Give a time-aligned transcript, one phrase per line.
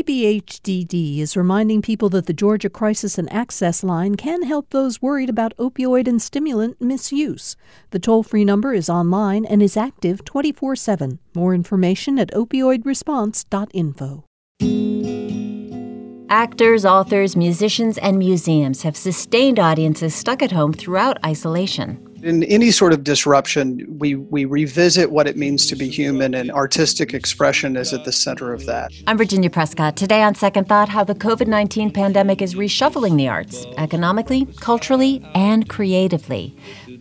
[0.00, 5.28] DBHDD is reminding people that the Georgia Crisis and Access Line can help those worried
[5.28, 7.54] about opioid and stimulant misuse.
[7.90, 11.18] The toll free number is online and is active 24 7.
[11.34, 14.24] More information at opioidresponse.info.
[16.30, 22.09] Actors, authors, musicians, and museums have sustained audiences stuck at home throughout isolation.
[22.22, 26.50] In any sort of disruption, we, we revisit what it means to be human, and
[26.50, 28.92] artistic expression is at the center of that.
[29.06, 29.96] I'm Virginia Prescott.
[29.96, 35.24] Today on Second Thought, how the COVID 19 pandemic is reshuffling the arts economically, culturally,
[35.34, 36.54] and creatively.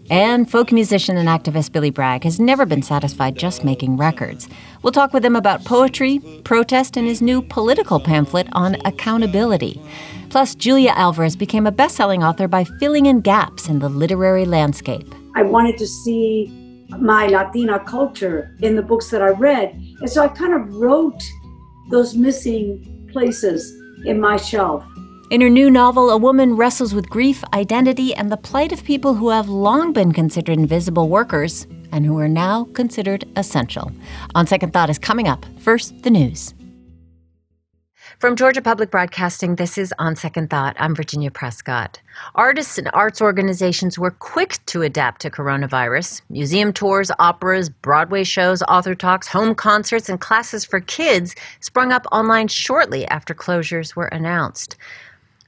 [0.09, 4.49] And folk musician and activist Billy Bragg has never been satisfied just making records.
[4.81, 9.79] We'll talk with him about poetry, protest, and his new political pamphlet on accountability.
[10.29, 14.45] Plus, Julia Alvarez became a best selling author by filling in gaps in the literary
[14.45, 15.13] landscape.
[15.35, 16.51] I wanted to see
[16.99, 19.79] my Latina culture in the books that I read.
[19.99, 21.21] And so I kind of wrote
[21.91, 23.71] those missing places
[24.05, 24.83] in my shelf.
[25.29, 29.13] In her new novel, a woman wrestles with grief, identity, and the plight of people
[29.13, 33.91] who have long been considered invisible workers and who are now considered essential.
[34.33, 35.45] On Second Thought is coming up.
[35.59, 36.55] First, the news.
[38.17, 40.75] From Georgia Public Broadcasting, this is On Second Thought.
[40.79, 42.01] I'm Virginia Prescott.
[42.33, 46.23] Artists and arts organizations were quick to adapt to coronavirus.
[46.29, 52.07] Museum tours, operas, Broadway shows, author talks, home concerts, and classes for kids sprung up
[52.11, 54.75] online shortly after closures were announced.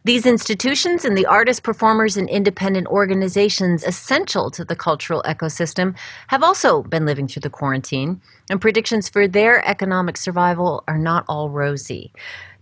[0.03, 5.95] These institutions and the artists, performers, and independent organizations essential to the cultural ecosystem
[6.29, 11.23] have also been living through the quarantine, and predictions for their economic survival are not
[11.27, 12.11] all rosy.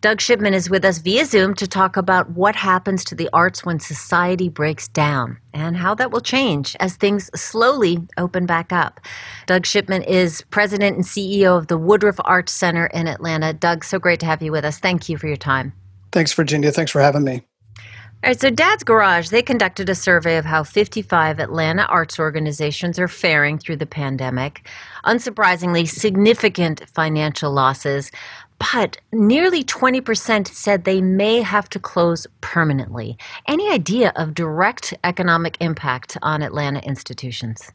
[0.01, 3.65] Doug Shipman is with us via Zoom to talk about what happens to the arts
[3.65, 8.99] when society breaks down and how that will change as things slowly open back up.
[9.45, 13.53] Doug Shipman is president and CEO of the Woodruff Arts Center in Atlanta.
[13.53, 14.79] Doug, so great to have you with us.
[14.79, 15.71] Thank you for your time.
[16.11, 16.71] Thanks, Virginia.
[16.71, 17.43] Thanks for having me.
[18.21, 22.99] All right, so Dad's Garage, they conducted a survey of how 55 Atlanta arts organizations
[22.99, 24.67] are faring through the pandemic.
[25.05, 28.11] Unsurprisingly, significant financial losses,
[28.73, 33.17] but nearly 20% said they may have to close permanently.
[33.47, 37.71] Any idea of direct economic impact on Atlanta institutions?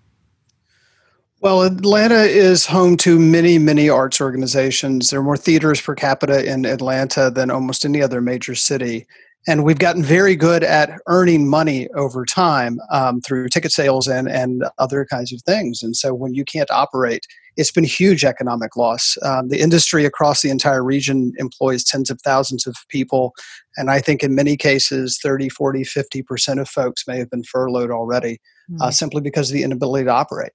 [1.45, 5.11] Well, Atlanta is home to many, many arts organizations.
[5.11, 9.07] There are more theaters per capita in Atlanta than almost any other major city.
[9.47, 14.27] And we've gotten very good at earning money over time um, through ticket sales and,
[14.27, 15.83] and other kinds of things.
[15.83, 17.27] And so when you can't operate,
[17.59, 19.19] it's been huge economic loss.
[19.21, 23.35] Um, the industry across the entire region employs tens of thousands of people.
[23.77, 27.91] And I think in many cases, 30, 40, 50% of folks may have been furloughed
[27.91, 28.41] already
[28.71, 28.81] mm-hmm.
[28.81, 30.53] uh, simply because of the inability to operate.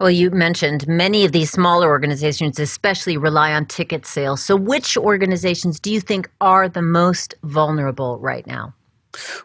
[0.00, 4.42] Well, you mentioned many of these smaller organizations, especially rely on ticket sales.
[4.42, 8.74] So, which organizations do you think are the most vulnerable right now?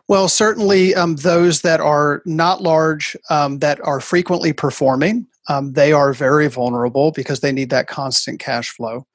[0.08, 5.92] Well, certainly um, those that are not large, um, that are frequently performing, um, they
[5.92, 9.06] are very vulnerable because they need that constant cash flow.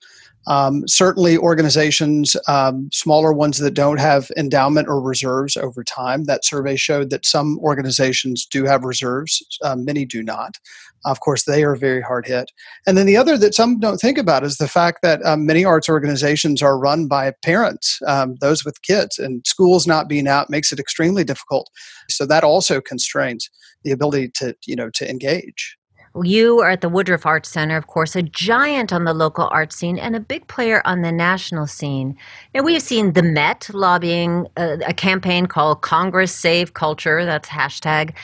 [0.46, 6.44] Um, certainly, organizations, um, smaller ones that don't have endowment or reserves over time, that
[6.44, 10.56] survey showed that some organizations do have reserves, um, many do not.
[11.04, 12.50] Of course, they are very hard hit.
[12.86, 15.64] And then the other that some don't think about is the fact that um, many
[15.64, 20.50] arts organizations are run by parents, um, those with kids, and schools not being out
[20.50, 21.70] makes it extremely difficult.
[22.10, 23.48] So that also constrains
[23.84, 25.76] the ability to, you know, to engage.
[26.24, 29.72] You are at the Woodruff Arts Center, of course, a giant on the local art
[29.72, 32.16] scene and a big player on the national scene.
[32.54, 37.48] Now, we have seen the Met lobbying a, a campaign called Congress Save Culture, that's
[37.48, 38.14] hashtag.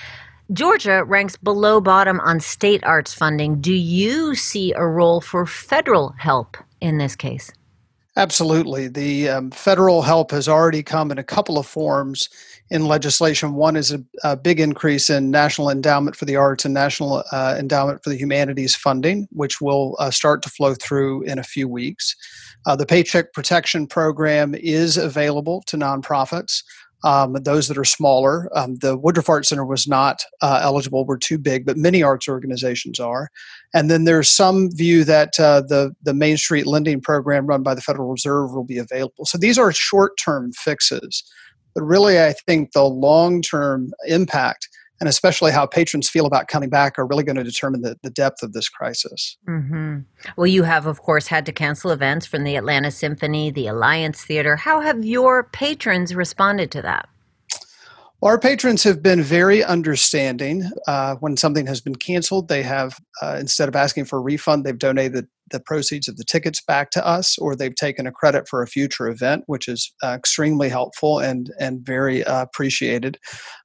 [0.55, 3.61] Georgia ranks below bottom on state arts funding.
[3.61, 7.51] Do you see a role for federal help in this case?
[8.17, 8.87] Absolutely.
[8.87, 12.29] The um, federal help has already come in a couple of forms
[12.71, 13.55] in legislation.
[13.55, 17.57] One is a, a big increase in National Endowment for the Arts and National uh,
[17.59, 21.67] Endowment for the Humanities funding, which will uh, start to flow through in a few
[21.67, 22.15] weeks.
[22.65, 26.63] Uh, the Paycheck Protection Program is available to nonprofits.
[27.05, 28.49] Um, those that are smaller.
[28.57, 32.29] Um, the Woodruff Art Center was not uh, eligible, we're too big, but many arts
[32.29, 33.29] organizations are.
[33.75, 37.75] And then there's some view that uh, the, the Main Street lending program run by
[37.75, 39.27] the Federal Reserve will be available.
[39.27, 41.23] So these are short term fixes.
[41.75, 44.69] But really, I think the long term impact
[45.01, 48.11] and especially how patrons feel about coming back are really going to determine the, the
[48.11, 49.37] depth of this crisis.
[49.49, 50.01] Mm-hmm.
[50.37, 54.25] Well, you have, of course, had to cancel events from the Atlanta Symphony, the Alliance
[54.25, 54.57] Theater.
[54.57, 57.09] How have your patrons responded to that?
[58.23, 60.71] Our patrons have been very understanding.
[60.87, 64.65] Uh, when something has been canceled, they have, uh, instead of asking for a refund,
[64.65, 68.49] they've donated the proceeds of the tickets back to us, or they've taken a credit
[68.49, 73.19] for a future event, which is uh, extremely helpful and and very uh, appreciated.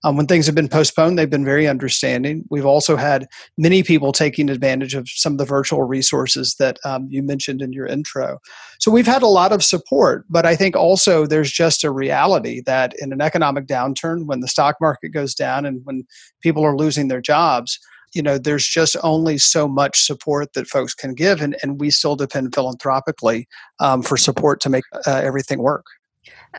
[0.03, 2.43] Um, when things have been postponed, they've been very understanding.
[2.49, 3.27] We've also had
[3.57, 7.73] many people taking advantage of some of the virtual resources that um, you mentioned in
[7.73, 8.39] your intro.
[8.79, 12.61] So we've had a lot of support, but I think also there's just a reality
[12.65, 16.03] that in an economic downturn, when the stock market goes down and when
[16.41, 17.79] people are losing their jobs
[18.13, 21.89] you know there's just only so much support that folks can give and, and we
[21.89, 23.47] still depend philanthropically
[23.79, 25.85] um, for support to make uh, everything work.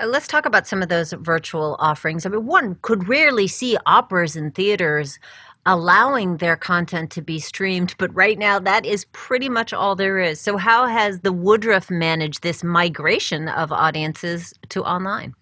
[0.00, 2.25] Uh, let's talk about some of those virtual offerings.
[2.25, 5.19] I mean one could rarely see operas and theaters
[5.67, 10.19] allowing their content to be streamed but right now that is pretty much all there
[10.19, 10.41] is.
[10.41, 15.35] So how has the woodruff managed this migration of audiences to online?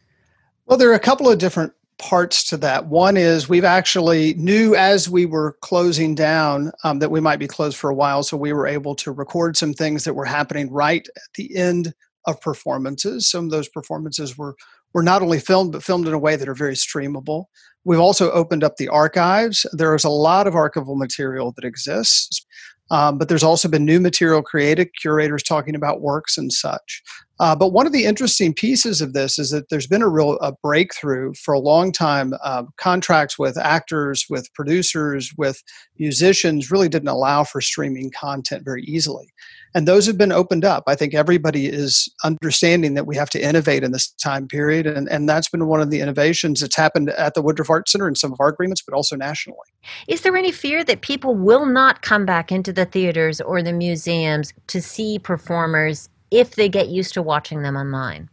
[0.67, 2.87] Well there are a couple of different parts to that.
[2.87, 7.49] One is we've actually knew as we were closing down um, that we might be
[7.49, 10.71] closed for a while, so we were able to record some things that were happening
[10.71, 11.93] right at the end
[12.27, 13.29] of performances.
[13.29, 14.55] Some of those performances were
[14.95, 17.45] were not only filmed but filmed in a way that are very streamable.
[17.85, 19.67] We've also opened up the archives.
[19.73, 22.45] There is a lot of archival material that exists.
[22.91, 27.03] Um, but there's also been new material created, curators talking about works and such.
[27.41, 30.39] Uh, but one of the interesting pieces of this is that there's been a real
[30.41, 32.35] a breakthrough for a long time.
[32.43, 35.63] Uh, contracts with actors, with producers, with
[35.99, 39.29] musicians really didn't allow for streaming content very easily.
[39.75, 40.85] And those have been opened up.
[40.87, 44.87] I think everybody is understanding that we have to innovate in this time period.
[44.87, 48.09] And, and that's been one of the innovations that's happened at the Woodruff Art Center
[48.09, 49.59] in some of our agreements, but also nationally.
[50.07, 53.73] Is there any fear that people will not come back into the theaters or the
[53.73, 58.29] museums to see performers if they get used to watching them online?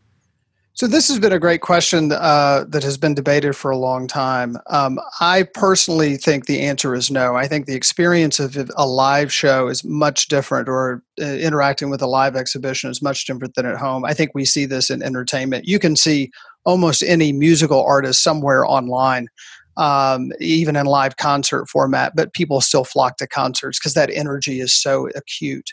[0.76, 4.08] So this has been a great question uh, that has been debated for a long
[4.08, 4.58] time.
[4.68, 7.34] Um, I personally think the answer is no.
[7.34, 12.02] I think the experience of a live show is much different, or uh, interacting with
[12.02, 14.04] a live exhibition is much different than at home.
[14.04, 15.66] I think we see this in entertainment.
[15.66, 16.30] You can see
[16.66, 19.30] almost any musical artist somewhere online.
[19.78, 24.62] Um, even in live concert format, but people still flock to concerts because that energy
[24.62, 25.70] is so acute.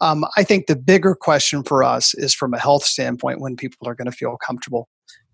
[0.00, 3.88] Um, I think the bigger question for us is from a health standpoint when people
[3.88, 4.88] are going to feel comfortable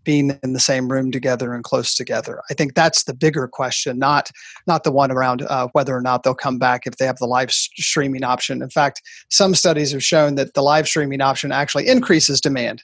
[0.07, 2.41] being in the same room together and close together.
[2.49, 4.31] I think that's the bigger question, not
[4.67, 7.27] not the one around uh, whether or not they'll come back if they have the
[7.27, 8.63] live streaming option.
[8.63, 12.83] In fact, some studies have shown that the live streaming option actually increases demand.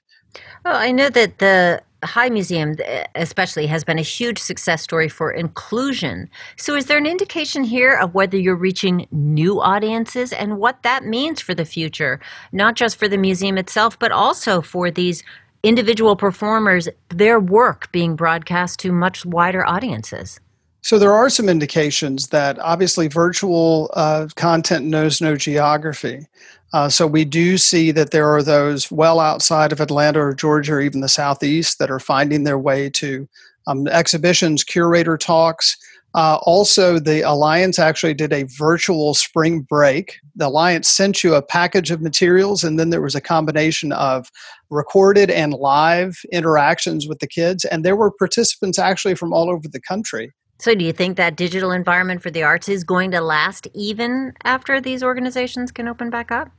[0.64, 5.08] Well, I know that the High Museum, uh, especially, has been a huge success story
[5.08, 6.28] for inclusion.
[6.56, 11.04] So, is there an indication here of whether you're reaching new audiences and what that
[11.04, 12.20] means for the future,
[12.52, 15.22] not just for the museum itself, but also for these
[15.62, 20.40] individual performers, their work being broadcast to much wider audiences?
[20.82, 26.26] So there are some indications that obviously virtual uh, content knows no geography.
[26.72, 30.74] Uh, so we do see that there are those well outside of Atlanta or Georgia
[30.74, 33.28] or even the Southeast that are finding their way to
[33.68, 35.76] um, exhibitions, curator talks.
[36.14, 40.16] Uh, also, the Alliance actually did a virtual spring break.
[40.34, 44.30] The Alliance sent you a package of materials, and then there was a combination of
[44.68, 47.64] recorded and live interactions with the kids.
[47.64, 50.32] And there were participants actually from all over the country.
[50.62, 54.32] So, do you think that digital environment for the arts is going to last even
[54.44, 56.52] after these organizations can open back up?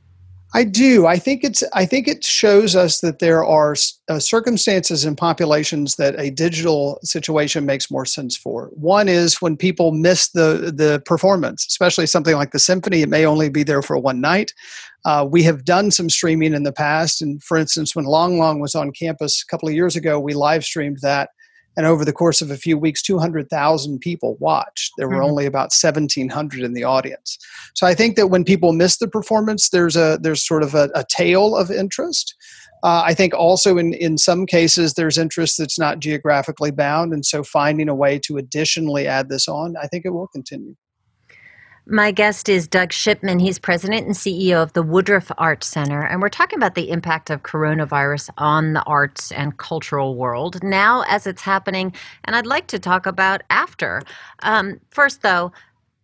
[0.52, 1.06] I do.
[1.06, 1.64] I think it's.
[1.72, 3.74] I think it shows us that there are
[4.10, 8.66] uh, circumstances and populations that a digital situation makes more sense for.
[8.74, 13.00] One is when people miss the the performance, especially something like the symphony.
[13.00, 14.52] It may only be there for one night.
[15.06, 18.60] Uh, we have done some streaming in the past, and for instance, when Lang Lang
[18.60, 21.30] was on campus a couple of years ago, we live streamed that
[21.76, 24.92] and over the course of a few weeks 200,000 people watched.
[24.96, 25.24] There were mm-hmm.
[25.24, 27.38] only about 1700 in the audience.
[27.74, 30.90] So i think that when people miss the performance there's a there's sort of a,
[30.94, 32.34] a tail of interest.
[32.82, 37.12] Uh, i think also in in some cases there's interest that's not geographically bound.
[37.12, 40.76] And so finding a way to additionally add this on i think it will continue
[41.86, 43.38] my guest is Doug Shipman.
[43.38, 47.28] He's president and CEO of the Woodruff Art Center, and we're talking about the impact
[47.28, 51.94] of coronavirus on the arts and cultural world now as it's happening.
[52.24, 54.00] And I'd like to talk about after.
[54.42, 55.52] Um, first, though,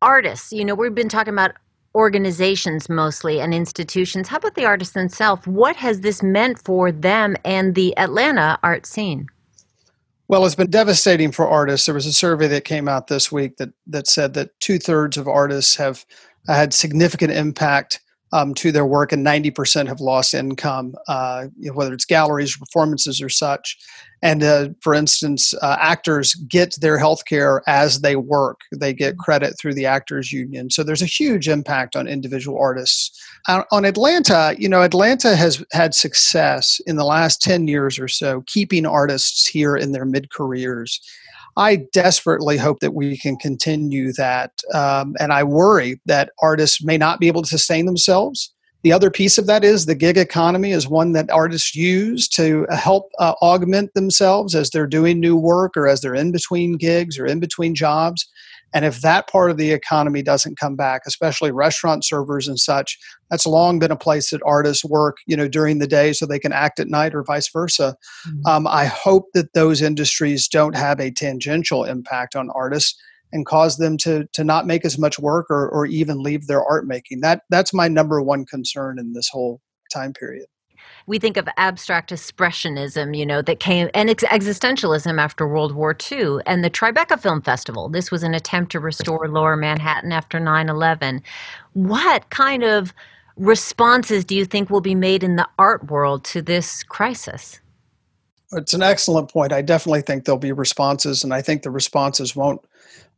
[0.03, 0.53] artists.
[0.53, 1.53] You know, we've been talking about
[1.95, 4.29] organizations mostly and institutions.
[4.29, 5.47] How about the artists themselves?
[5.47, 9.29] What has this meant for them and the Atlanta art scene?
[10.31, 11.87] Well, it's been devastating for artists.
[11.87, 15.17] There was a survey that came out this week that that said that two thirds
[15.17, 16.07] of artists have
[16.47, 17.99] had significant impact
[18.33, 22.57] um, to their work, and 90% have lost income, uh, you know, whether it's galleries,
[22.57, 23.77] performances, or such.
[24.23, 29.15] And uh, for instance, uh, actors get their health care as they work, they get
[29.15, 29.23] mm-hmm.
[29.23, 30.71] credit through the Actors Union.
[30.71, 33.19] So there's a huge impact on individual artists.
[33.49, 38.09] Uh, on Atlanta, you know, Atlanta has had success in the last 10 years or
[38.09, 41.01] so keeping artists here in their mid careers.
[41.57, 44.53] I desperately hope that we can continue that.
[44.73, 48.53] Um, and I worry that artists may not be able to sustain themselves.
[48.83, 52.67] The other piece of that is the gig economy is one that artists use to
[52.71, 57.19] help uh, augment themselves as they're doing new work or as they're in between gigs
[57.19, 58.27] or in between jobs.
[58.73, 62.99] And if that part of the economy doesn't come back, especially restaurant servers and such,
[63.31, 66.39] that's long been a place that artists work, you know, during the day so they
[66.39, 67.97] can act at night or vice versa.
[68.29, 68.47] Mm-hmm.
[68.47, 73.01] Um, I hope that those industries don't have a tangential impact on artists
[73.33, 76.65] and cause them to to not make as much work or, or even leave their
[76.65, 77.21] art making.
[77.21, 79.61] That that's my number one concern in this whole
[79.93, 80.47] time period
[81.11, 86.37] we think of abstract expressionism, you know, that came, and existentialism after World War II,
[86.47, 87.89] and the Tribeca Film Festival.
[87.89, 91.21] This was an attempt to restore lower Manhattan after 9 11.
[91.73, 92.95] What kind of
[93.37, 97.61] responses do you think will be made in the art world to this crisis?
[98.53, 99.53] It's an excellent point.
[99.53, 102.61] I definitely think there'll be responses, and I think the responses won't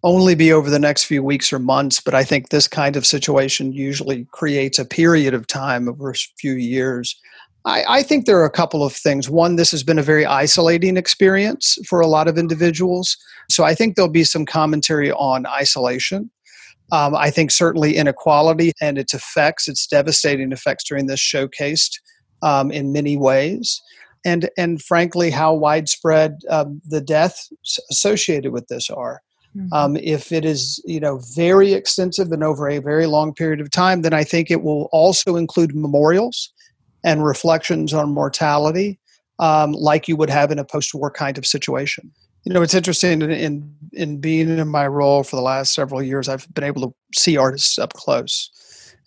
[0.02, 3.04] only be over the next few weeks or months, but I think this kind of
[3.04, 7.20] situation usually creates a period of time over a few years
[7.64, 9.31] I, I, think there are a couple of things.
[9.31, 13.16] One, this has been a very isolating experience for a lot of individuals.
[13.50, 16.31] So I think there'll be some commentary on isolation.
[16.90, 21.92] Um, I think certainly inequality and its effects, its devastating effects during this showcased
[22.42, 23.81] um, in many ways.
[24.25, 27.50] And, and frankly, how widespread um, the deaths
[27.90, 29.23] associated with this are.
[29.57, 29.73] Mm-hmm.
[29.73, 33.71] Um, if it is, you know, very extensive and over a very long period of
[33.71, 36.52] time, then I think it will also include memorials
[37.04, 38.99] and reflections on mortality
[39.38, 42.12] um, like you would have in a post-war kind of situation.
[42.44, 46.02] You know, it's interesting in, in, in being in my role for the last several
[46.02, 48.50] years, I've been able to see artists up close.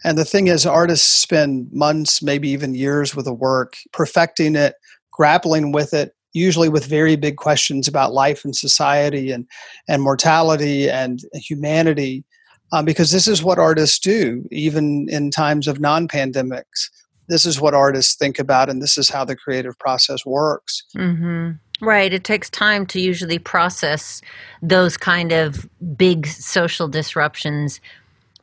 [0.04, 4.76] And the thing is, artists spend months, maybe even years with a work, perfecting it,
[5.12, 9.48] grappling with it, usually with very big questions about life and society and,
[9.88, 12.24] and mortality and humanity,
[12.72, 16.90] um, because this is what artists do, even in times of non pandemics
[17.28, 20.84] this is what artists think about and this is how the creative process works.
[20.96, 21.52] Mm-hmm.
[21.86, 24.22] right it takes time to usually process
[24.62, 27.82] those kind of big social disruptions.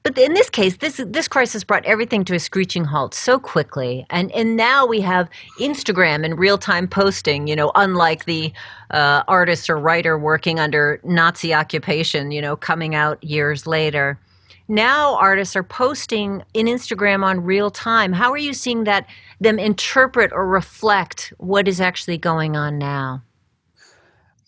[0.03, 4.05] But in this case this this crisis brought everything to a screeching halt so quickly
[4.11, 5.29] and and now we have
[5.61, 8.53] instagram and real-time posting you know unlike the
[8.91, 14.19] uh, artist or writer working under nazi occupation you know coming out years later
[14.69, 18.13] now artists are posting in Instagram on real time.
[18.13, 19.07] How are you seeing that
[19.41, 23.23] them interpret or reflect what is actually going on now?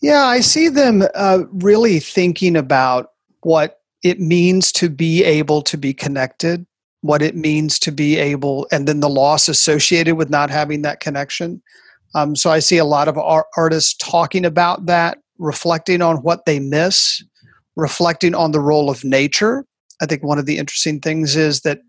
[0.00, 5.78] Yeah, I see them uh, really thinking about what it means to be able to
[5.78, 6.66] be connected,
[7.00, 11.00] what it means to be able, and then the loss associated with not having that
[11.00, 11.62] connection.
[12.14, 16.44] Um, so I see a lot of art- artists talking about that, reflecting on what
[16.44, 17.22] they miss,
[17.76, 19.64] reflecting on the role of nature
[20.00, 21.80] I think one of the interesting things is that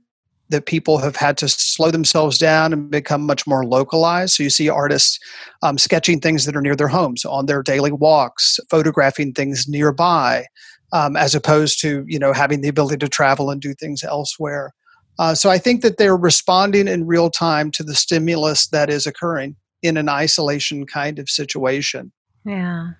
[0.50, 4.36] that people have had to slow themselves down and become much more localized.
[4.36, 5.20] So you see artists
[5.64, 10.46] um, sketching things that are near their homes on their daily walks, photographing things nearby,
[10.94, 14.74] um, as opposed to you know having the ability to travel and do things elsewhere.
[15.18, 19.08] Uh, so I think that they're responding in real time to the stimulus that is
[19.08, 22.12] occurring in an isolation kind of situation.
[22.46, 22.92] Yeah.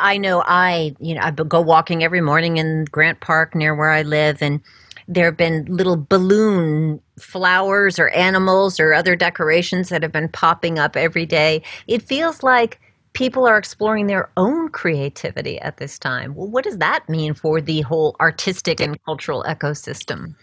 [0.00, 3.90] I know I, you know, I go walking every morning in Grant Park near where
[3.90, 4.60] I live, and
[5.08, 10.78] there have been little balloon flowers or animals or other decorations that have been popping
[10.78, 11.62] up every day.
[11.86, 12.80] It feels like
[13.12, 16.34] people are exploring their own creativity at this time.
[16.34, 20.34] Well, what does that mean for the whole artistic and cultural ecosystem?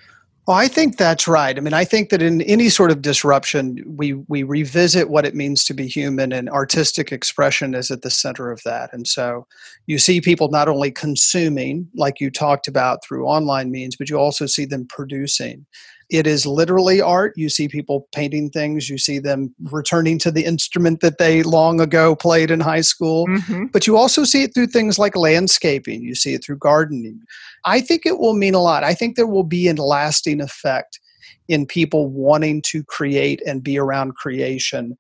[0.47, 1.57] Well, I think that's right.
[1.57, 5.35] I mean, I think that in any sort of disruption, we we revisit what it
[5.35, 8.93] means to be human, and artistic expression is at the center of that.
[8.93, 9.45] And so,
[9.87, 14.17] you see people not only consuming, like you talked about through online means, but you
[14.17, 15.65] also see them producing.
[16.09, 17.33] It is literally art.
[17.35, 18.89] You see people painting things.
[18.89, 23.27] You see them returning to the instrument that they long ago played in high school.
[23.27, 23.65] Mm-hmm.
[23.67, 26.01] But you also see it through things like landscaping.
[26.01, 27.19] You see it through gardening.
[27.65, 28.83] I think it will mean a lot.
[28.83, 30.99] I think there will be a lasting effect
[31.49, 34.97] in people wanting to create and be around creation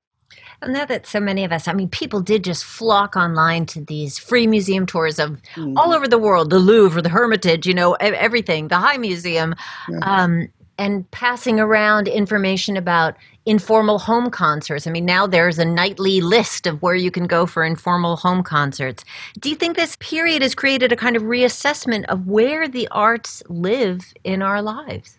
[0.61, 3.81] and now that so many of us, I mean, people did just flock online to
[3.81, 5.73] these free museum tours of mm.
[5.77, 9.53] all over the world the Louvre, the Hermitage, you know, everything, the High Museum.
[9.87, 9.99] Yeah.
[10.01, 10.47] Um,
[10.77, 13.15] and passing around information about
[13.45, 14.85] informal home concerts.
[14.85, 18.43] I mean, now there's a nightly list of where you can go for informal home
[18.43, 19.05] concerts.
[19.39, 23.41] Do you think this period has created a kind of reassessment of where the arts
[23.47, 25.17] live in our lives?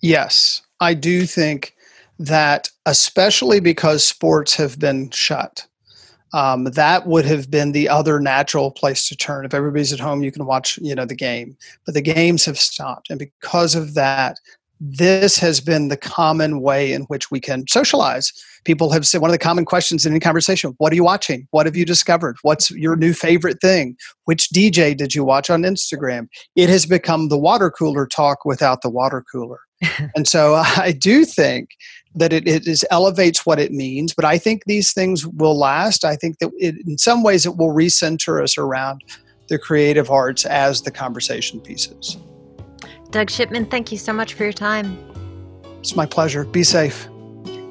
[0.00, 1.74] Yes, I do think
[2.18, 5.66] that, especially because sports have been shut,
[6.32, 9.46] um, that would have been the other natural place to turn.
[9.46, 11.56] If everybody's at home, you can watch, you know, the game.
[11.86, 14.38] But the games have stopped, and because of that,
[14.80, 18.32] this has been the common way in which we can socialize.
[18.64, 21.46] People have said one of the common questions in any conversation What are you watching?
[21.50, 22.36] What have you discovered?
[22.42, 23.96] What's your new favorite thing?
[24.24, 26.28] Which DJ did you watch on Instagram?
[26.56, 29.60] It has become the water cooler talk without the water cooler.
[30.14, 31.70] and so I do think
[32.14, 36.04] that it, it is elevates what it means, but I think these things will last.
[36.04, 39.04] I think that it, in some ways it will recenter us around
[39.48, 42.16] the creative arts as the conversation pieces.
[43.10, 44.98] Doug Shipman, thank you so much for your time.
[45.78, 46.44] It's my pleasure.
[46.44, 47.08] Be safe.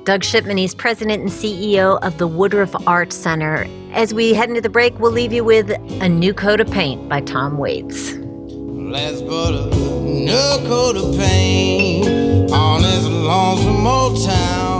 [0.03, 3.67] Doug Shipman, he's president and CEO of the Woodruff Art Center.
[3.91, 7.09] As we head into the break, we'll leave you with A New Coat of Paint
[7.09, 8.13] by Tom Waits.
[8.13, 14.74] Let's put a new coat of paint on this lonesome old town.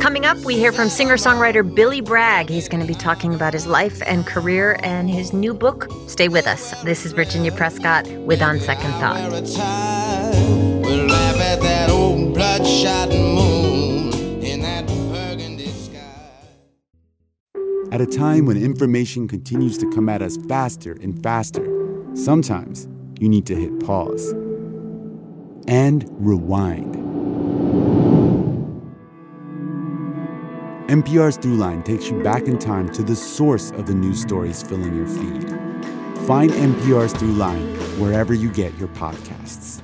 [0.00, 2.48] Coming up, we hear from singer songwriter Billy Bragg.
[2.48, 5.92] He's going to be talking about his life and career and his new book.
[6.08, 6.70] Stay with us.
[6.84, 9.18] This is Virginia Prescott with On Second Thought.
[17.92, 21.66] At a time when information continues to come at us faster and faster,
[22.14, 22.88] sometimes
[23.18, 24.32] you need to hit pause
[25.68, 27.09] and rewind
[30.90, 34.96] NPR's Throughline takes you back in time to the source of the news stories filling
[34.96, 35.48] your feed.
[36.26, 39.80] Find NPR's Throughline wherever you get your podcasts.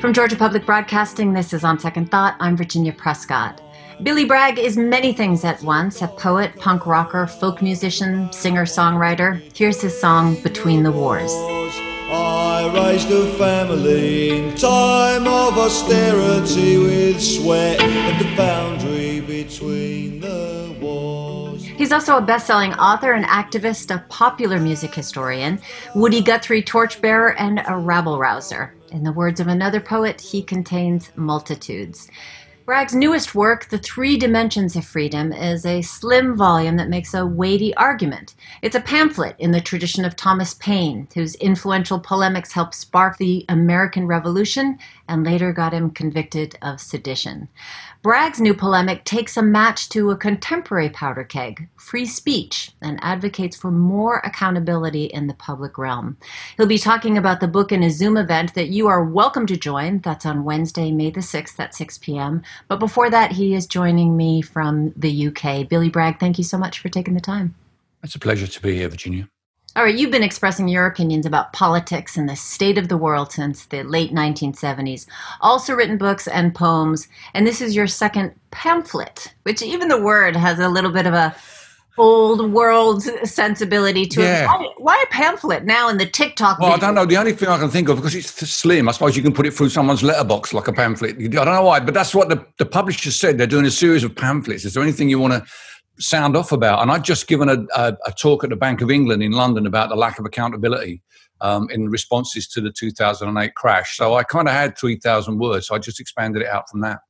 [0.00, 2.36] From Georgia Public Broadcasting, this is On Second Thought.
[2.38, 3.60] I'm Virginia Prescott.
[4.04, 9.42] Billy Bragg is many things at once a poet, punk rocker, folk musician, singer songwriter.
[9.56, 11.32] Here's his song, Between the Wars.
[12.62, 18.36] Raised a family in time of austerity with sweat at the
[19.26, 21.64] between the wars.
[21.64, 25.60] He's also a best selling author and activist, a popular music historian,
[25.96, 28.74] Woody Guthrie torchbearer, and a rabble rouser.
[28.92, 32.08] In the words of another poet, he contains multitudes.
[32.64, 37.26] Bragg's newest work, The Three Dimensions of Freedom, is a slim volume that makes a
[37.26, 38.36] weighty argument.
[38.62, 43.44] It's a pamphlet in the tradition of Thomas Paine, whose influential polemics helped spark the
[43.48, 44.78] American Revolution
[45.12, 47.46] and later got him convicted of sedition.
[48.00, 53.54] Bragg's new polemic takes a match to a contemporary powder keg, free speech, and advocates
[53.54, 56.16] for more accountability in the public realm.
[56.56, 59.56] He'll be talking about the book in a Zoom event that you are welcome to
[59.56, 60.00] join.
[60.00, 62.42] That's on Wednesday, May the 6th at 6 p.m.
[62.68, 65.68] But before that, he is joining me from the UK.
[65.68, 67.54] Billy Bragg, thank you so much for taking the time.
[68.02, 69.28] It's a pleasure to be here, Virginia.
[69.74, 73.32] All right, you've been expressing your opinions about politics and the state of the world
[73.32, 75.06] since the late 1970s.
[75.40, 80.36] Also written books and poems, and this is your second pamphlet, which even the word
[80.36, 81.34] has a little bit of a
[81.96, 84.44] old world sensibility to yeah.
[84.44, 84.46] it.
[84.46, 86.58] Why, why, a pamphlet now in the TikTok?
[86.58, 86.84] Well, video?
[86.84, 87.06] I don't know.
[87.06, 88.90] The only thing I can think of because it's slim.
[88.90, 91.16] I suppose you can put it through someone's letterbox like a pamphlet.
[91.18, 93.38] I don't know why, but that's what the, the publisher said.
[93.38, 94.66] They're doing a series of pamphlets.
[94.66, 95.50] Is there anything you want to?
[95.98, 96.82] Sound off about.
[96.82, 99.66] And I'd just given a, a, a, talk at the Bank of England in London
[99.66, 101.02] about the lack of accountability
[101.40, 103.96] um, in responses to the 2008 crash.
[103.96, 105.66] So I kind of had 3,000 words.
[105.66, 107.00] So I just expanded it out from that.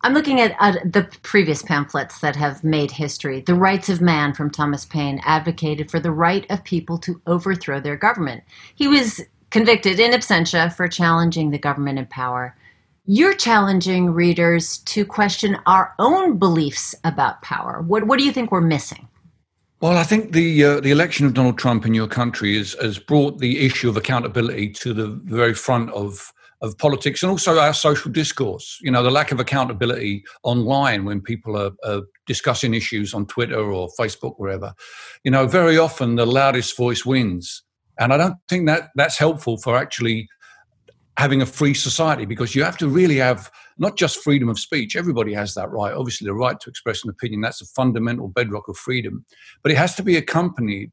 [0.00, 3.40] I'm looking at uh, the previous pamphlets that have made history.
[3.40, 7.80] The Rights of Man from Thomas Paine advocated for the right of people to overthrow
[7.80, 8.42] their government.
[8.74, 12.54] He was convicted in absentia for challenging the government in power.
[13.06, 17.82] You're challenging readers to question our own beliefs about power.
[17.82, 19.06] What, what do you think we're missing?
[19.82, 22.98] Well, I think the uh, the election of Donald Trump in your country has, has
[22.98, 27.74] brought the issue of accountability to the very front of of politics and also our
[27.74, 28.78] social discourse.
[28.80, 33.60] You know, the lack of accountability online when people are, are, discussing issues on Twitter
[33.60, 34.72] or Facebook, wherever.
[35.24, 37.62] You know, very often the loudest voice wins,
[37.98, 40.26] and I don't think that that's helpful for actually
[41.16, 44.96] having a free society because you have to really have not just freedom of speech
[44.96, 48.68] everybody has that right obviously the right to express an opinion that's a fundamental bedrock
[48.68, 49.24] of freedom
[49.62, 50.90] but it has to be accompanied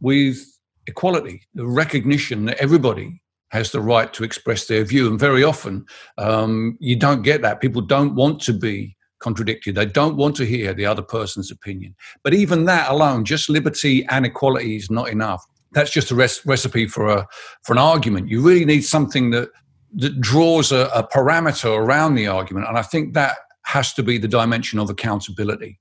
[0.00, 0.38] with
[0.86, 5.84] equality the recognition that everybody has the right to express their view and very often
[6.18, 9.76] um, you don't get that people don't want to be contradicted.
[9.76, 11.94] They don't want to hear the other person's opinion.
[12.22, 15.46] But even that alone, just liberty and equality is not enough.
[15.72, 17.26] That's just a res- recipe for a
[17.62, 18.28] for an argument.
[18.28, 19.50] You really need something that
[19.94, 24.18] that draws a, a parameter around the argument, and I think that has to be
[24.18, 25.78] the dimension of accountability.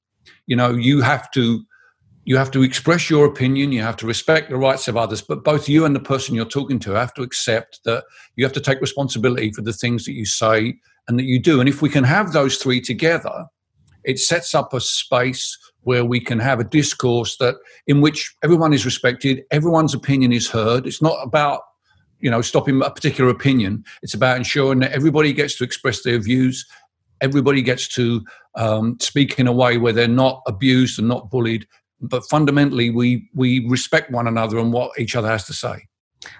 [0.47, 1.63] You know, you have to
[2.23, 5.43] you have to express your opinion you have to respect the rights of others but
[5.43, 8.03] both you and the person you're talking to have to accept that
[8.35, 10.75] you have to take responsibility for the things that you say
[11.07, 13.45] and that you do and if we can have those three together
[14.03, 17.55] it sets up a space where we can have a discourse that
[17.87, 20.85] in which everyone is respected everyone's opinion is heard.
[20.85, 21.61] It's not about
[22.19, 23.83] you know stopping a particular opinion.
[24.01, 26.65] It's about ensuring that everybody gets to express their views.
[27.19, 31.67] Everybody gets to um, speak in a way where they're not abused and not bullied.
[31.99, 35.87] But fundamentally we we respect one another and what each other has to say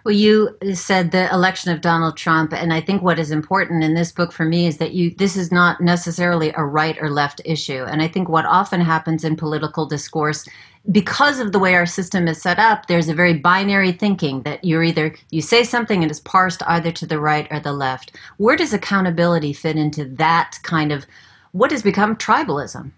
[0.06, 3.94] well you said the election of donald trump and i think what is important in
[3.94, 7.41] this book for me is that you this is not necessarily a right or left
[7.46, 7.84] issue.
[7.84, 10.48] And i think what often happens in political discourse
[10.91, 14.63] because of the way our system is set up there's a very binary thinking that
[14.63, 18.13] you're either you say something and it's parsed either to the right or the left.
[18.38, 21.06] Where does accountability fit into that kind of
[21.52, 22.91] what has become tribalism?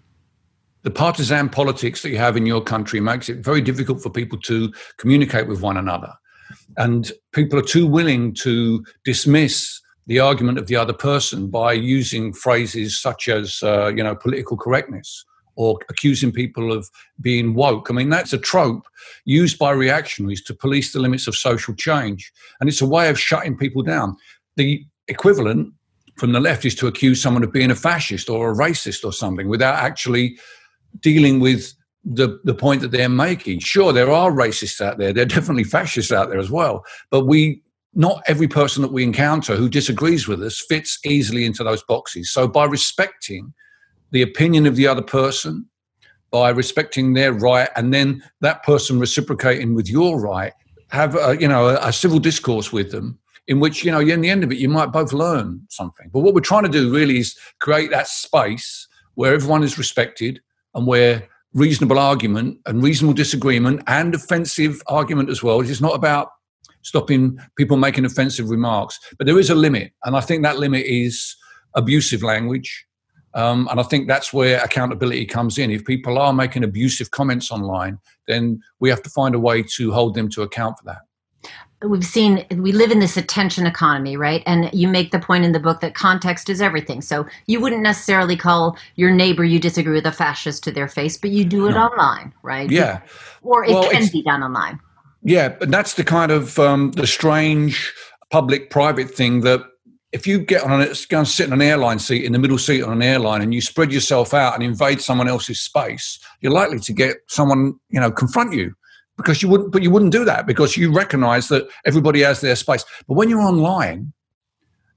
[0.82, 4.38] The partisan politics that you have in your country makes it very difficult for people
[4.40, 6.12] to communicate with one another.
[6.76, 12.32] And people are too willing to dismiss the argument of the other person by using
[12.32, 15.24] phrases such as, uh, you know, political correctness
[15.56, 17.90] or accusing people of being woke.
[17.90, 18.86] I mean, that's a trope
[19.24, 22.32] used by reactionaries to police the limits of social change.
[22.60, 24.16] And it's a way of shutting people down.
[24.56, 25.72] The equivalent
[26.16, 29.12] from the left is to accuse someone of being a fascist or a racist or
[29.12, 30.38] something without actually
[31.00, 31.74] dealing with
[32.04, 33.60] the, the point that they're making.
[33.60, 35.12] Sure, there are racists out there.
[35.12, 36.84] There are definitely fascists out there as well.
[37.10, 37.62] But we,
[37.94, 42.30] not every person that we encounter who disagrees with us fits easily into those boxes.
[42.30, 43.54] So by respecting
[44.10, 45.66] the opinion of the other person,
[46.30, 50.52] by respecting their right, and then that person reciprocating with your right,
[50.90, 54.20] have a, you know a, a civil discourse with them in which you know in
[54.20, 56.08] the end of it you might both learn something.
[56.12, 60.40] But what we're trying to do really is create that space where everyone is respected
[60.74, 65.60] and where reasonable argument and reasonable disagreement and offensive argument as well.
[65.60, 66.28] It's not about
[66.82, 70.84] stopping people making offensive remarks, but there is a limit, and I think that limit
[70.84, 71.36] is
[71.74, 72.86] abusive language.
[73.34, 75.72] Um, and I think that's where accountability comes in.
[75.72, 79.90] If people are making abusive comments online, then we have to find a way to
[79.90, 81.00] hold them to account for that
[81.82, 84.42] we've seen we live in this attention economy right?
[84.46, 87.00] And you make the point in the book that context is everything.
[87.00, 91.16] So you wouldn't necessarily call your neighbor you disagree with a fascist to their face
[91.16, 91.86] but you do it no.
[91.86, 92.70] online right?
[92.70, 93.00] Yeah.
[93.42, 94.80] Or it well, can be done online.
[95.22, 97.92] Yeah but that's the kind of um, the strange
[98.30, 99.62] public private thing that
[100.14, 102.56] if you get on a go and sit in an airline seat in the middle
[102.56, 106.52] seat on an airline and you spread yourself out and invade someone else's space you're
[106.52, 108.72] likely to get someone you know confront you
[109.16, 112.56] because you wouldn't but you wouldn't do that because you recognize that everybody has their
[112.56, 112.84] space.
[113.06, 114.12] But when you're online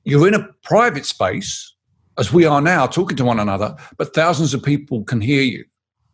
[0.03, 1.73] you're in a private space
[2.17, 5.63] as we are now talking to one another but thousands of people can hear you.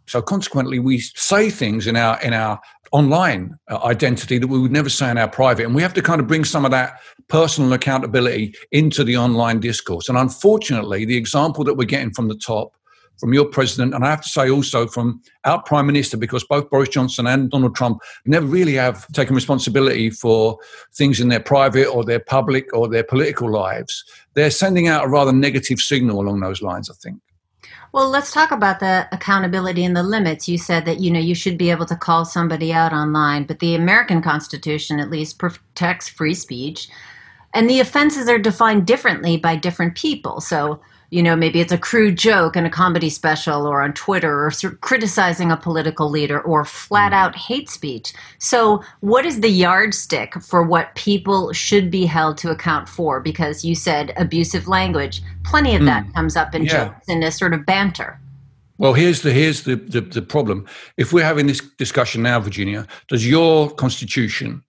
[0.07, 2.59] So consequently we say things in our in our
[2.91, 5.65] online uh, identity that we would never say in our private.
[5.65, 9.59] And we have to kind of bring some of that personal accountability into the online
[9.59, 10.07] discourse.
[10.09, 12.75] And unfortunately the example that we're getting from the top
[13.19, 16.69] from your president, and I have to say also from our prime minister, because both
[16.69, 20.57] Boris Johnson and Donald Trump never really have taken responsibility for
[20.93, 24.03] things in their private or their public or their political lives.
[24.33, 27.19] They're sending out a rather negative signal along those lines, I think.
[27.93, 30.49] Well, let's talk about the accountability and the limits.
[30.49, 33.59] You said that you know you should be able to call somebody out online, but
[33.59, 36.89] the American Constitution at least protects free speech,
[37.53, 40.41] and the offenses are defined differently by different people.
[40.41, 40.81] So
[41.13, 44.51] you know, maybe it's a crude joke in a comedy special or on Twitter or
[44.81, 47.23] criticizing a political leader or flat mm-hmm.
[47.23, 48.13] out hate speech.
[48.39, 53.19] So, what is the yardstick for what people should be held to account for?
[53.19, 56.13] Because you said abusive language, plenty of that mm.
[56.15, 56.85] comes up in yeah.
[56.85, 58.19] jokes and a sort of banter.
[58.79, 60.65] Well, here's the here's the, the, the problem.
[60.97, 64.63] If we're having this discussion now, Virginia, does your constitution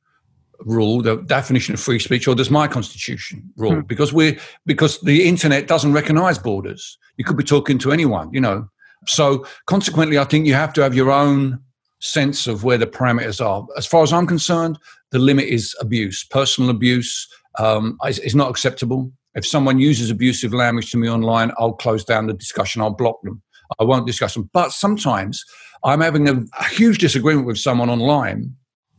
[0.64, 3.76] rule, the definition of free speech, or does my constitution rule?
[3.76, 3.80] Hmm.
[3.82, 6.98] Because we because the internet doesn't recognize borders.
[7.16, 8.68] You could be talking to anyone, you know.
[9.06, 11.60] So consequently, I think you have to have your own
[12.00, 13.66] sense of where the parameters are.
[13.76, 14.78] As far as I'm concerned,
[15.10, 16.24] the limit is abuse.
[16.24, 19.12] Personal abuse um, is, is not acceptable.
[19.34, 22.82] If someone uses abusive language to me online, I'll close down the discussion.
[22.82, 23.42] I'll block them.
[23.78, 24.48] I won't discuss them.
[24.52, 25.44] But sometimes
[25.82, 28.54] I'm having a, a huge disagreement with someone online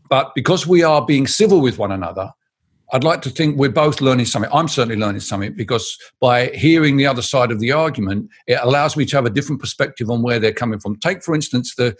[0.09, 2.31] but because we are being civil with one another,
[2.93, 4.51] I'd like to think we're both learning something.
[4.53, 8.95] I'm certainly learning something because by hearing the other side of the argument, it allows
[8.95, 10.95] me to have a different perspective on where they're coming from.
[10.97, 11.95] Take, for instance, the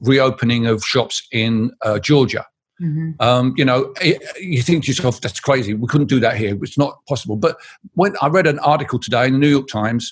[0.00, 2.46] reopening of shops in uh, Georgia.
[2.80, 3.10] Mm-hmm.
[3.20, 5.74] Um, you know, it, you think to yourself, that's crazy.
[5.74, 6.56] We couldn't do that here.
[6.62, 7.36] It's not possible.
[7.36, 7.58] But
[7.94, 10.10] when I read an article today in the New York Times,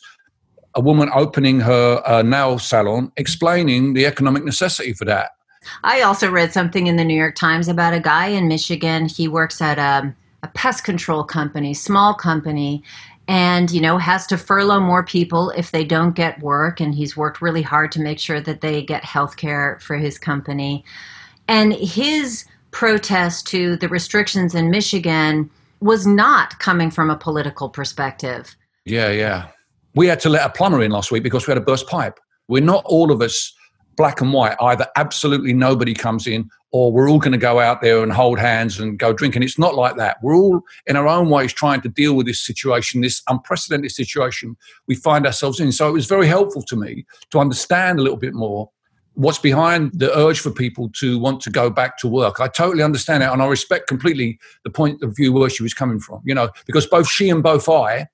[0.75, 5.31] a woman opening her uh, nail salon explaining the economic necessity for that.
[5.85, 9.07] I also read something in the New York Times about a guy in Michigan.
[9.07, 12.83] He works at a, a pest control company, small company,
[13.29, 17.17] and you know has to furlough more people if they don't get work and he's
[17.17, 20.85] worked really hard to make sure that they get health care for his company.
[21.47, 25.49] And his protest to the restrictions in michigan
[25.81, 28.57] was not coming from a political perspective.
[28.85, 29.49] Yeah yeah.
[29.95, 32.19] We had to let a plumber in last week because we had a burst pipe.
[32.49, 33.53] We're not all of us
[33.99, 34.57] black and white.
[34.63, 38.39] Either absolutely nobody comes in, or we're all going to go out there and hold
[38.39, 39.43] hands and go drinking.
[39.43, 40.17] It's not like that.
[40.23, 44.57] We're all, in our own ways, trying to deal with this situation, this unprecedented situation
[44.87, 45.73] we find ourselves in.
[45.73, 48.71] So it was very helpful to me to understand a little bit more
[49.15, 52.39] what's behind the urge for people to want to go back to work.
[52.39, 55.75] I totally understand it, and I respect completely the point of view where she was
[55.75, 56.23] coming from.
[56.25, 58.07] You know, because both she and both I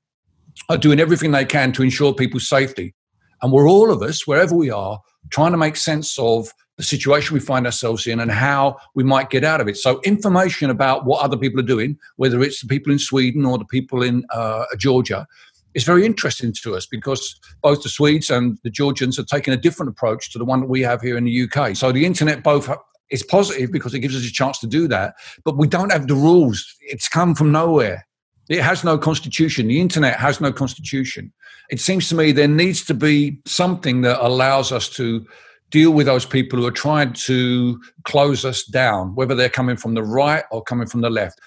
[0.70, 2.94] are doing everything they can to ensure people's safety.
[3.42, 7.35] And we're all of us, wherever we are, trying to make sense of the situation
[7.35, 9.77] we find ourselves in and how we might get out of it.
[9.77, 13.59] So, information about what other people are doing, whether it's the people in Sweden or
[13.59, 15.27] the people in uh, Georgia,
[15.75, 19.57] is very interesting to us because both the Swedes and the Georgians are taking a
[19.57, 21.77] different approach to the one that we have here in the UK.
[21.77, 22.69] So, the internet both
[23.11, 26.09] is positive because it gives us a chance to do that, but we don't have
[26.09, 26.75] the rules.
[26.81, 28.07] It's come from nowhere.
[28.49, 29.69] It has no constitution.
[29.69, 31.33] The internet has no constitution.
[31.70, 35.27] It seems to me there needs to be something that allows us to
[35.70, 39.94] deal with those people who are trying to close us down, whether they're coming from
[39.94, 41.40] the right or coming from the left.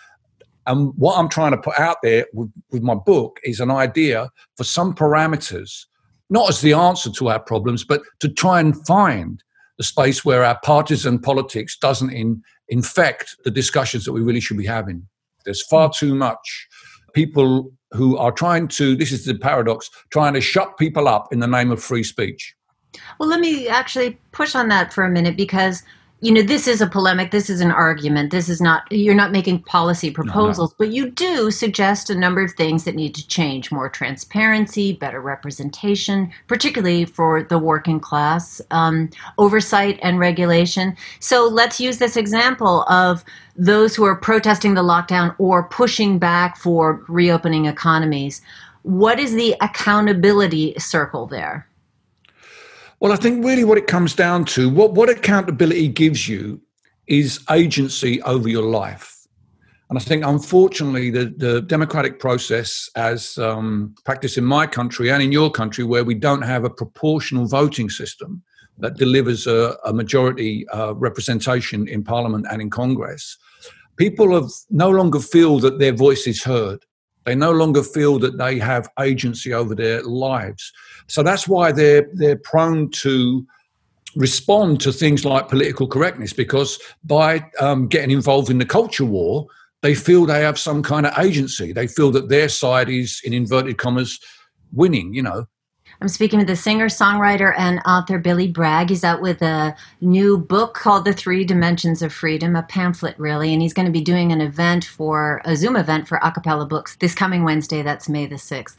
[0.65, 4.29] And what I'm trying to put out there with, with my book is an idea
[4.57, 5.85] for some parameters,
[6.29, 9.41] not as the answer to our problems, but to try and find
[9.77, 14.57] the space where our partisan politics doesn't in, infect the discussions that we really should
[14.57, 15.07] be having.
[15.45, 16.67] There's far too much
[17.13, 21.39] people who are trying to, this is the paradox, trying to shut people up in
[21.39, 22.55] the name of free speech.
[23.19, 25.83] Well, let me actually push on that for a minute because
[26.21, 29.31] you know this is a polemic this is an argument this is not you're not
[29.31, 30.89] making policy proposals no, no.
[30.89, 35.21] but you do suggest a number of things that need to change more transparency better
[35.21, 40.95] representation particularly for the working class um, oversight and regulation.
[41.19, 43.23] So let's use this example of
[43.55, 48.41] those who are protesting the lockdown or pushing back for reopening economies.
[48.83, 51.67] What is the accountability circle there
[52.99, 56.61] well, I think really what it comes down to, what, what accountability gives you
[57.07, 59.13] is agency over your life.
[59.89, 65.23] And I think, unfortunately, the, the democratic process, as um, practiced in my country and
[65.23, 68.43] in your country, where we don't have a proportional voting system
[68.79, 73.37] that delivers a, a majority uh, representation in Parliament and in Congress,
[73.95, 76.83] people have no longer feel that their voice is heard.
[77.25, 80.71] They no longer feel that they have agency over their lives.
[81.07, 83.45] So that's why they're they're prone to
[84.15, 89.47] respond to things like political correctness because by um, getting involved in the culture war,
[89.81, 91.71] they feel they have some kind of agency.
[91.71, 94.19] They feel that their side is, in inverted commas,
[94.73, 95.13] winning.
[95.13, 95.45] You know,
[96.01, 98.89] I'm speaking with the singer, songwriter, and author Billy Bragg.
[98.89, 103.53] He's out with a new book called The Three Dimensions of Freedom, a pamphlet, really.
[103.53, 106.65] And he's going to be doing an event for a Zoom event for A Cappella
[106.65, 107.81] Books this coming Wednesday.
[107.81, 108.75] That's May the 6th.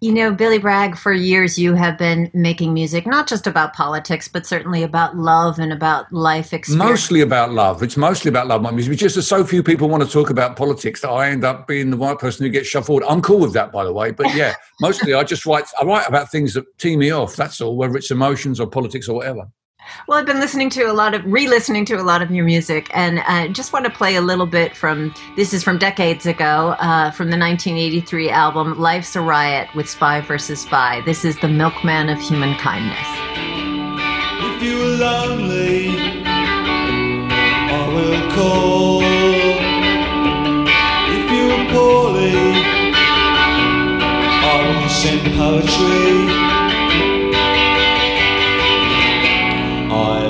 [0.00, 4.28] You know, Billy Bragg, for years you have been making music, not just about politics,
[4.28, 6.88] but certainly about love and about life experience.
[6.88, 7.82] Mostly about love.
[7.82, 9.02] It's mostly about love, my music.
[9.02, 11.90] It's just so few people want to talk about politics that I end up being
[11.90, 13.02] the white person who gets forward.
[13.08, 14.12] I'm cool with that, by the way.
[14.12, 17.34] But yeah, mostly I just write, I write about things that tee me off.
[17.34, 19.48] That's all, whether it's emotions or politics or whatever.
[20.06, 22.44] Well, I've been listening to a lot of, re listening to a lot of your
[22.44, 26.26] music, and I just want to play a little bit from this is from decades
[26.26, 31.02] ago, uh, from the 1983 album Life's a Riot with Spy versus Spy.
[31.04, 32.98] This is The Milkman of Human Kindness.
[34.40, 36.24] If you were lonely,
[37.70, 39.02] I will call.
[41.10, 42.34] If you were poorly,
[44.44, 46.57] I will send poetry.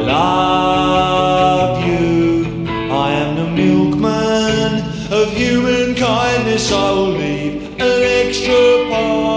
[0.09, 2.45] Love you.
[2.91, 6.73] I am the milkman of human kindness.
[6.73, 9.29] I will leave an extra pint.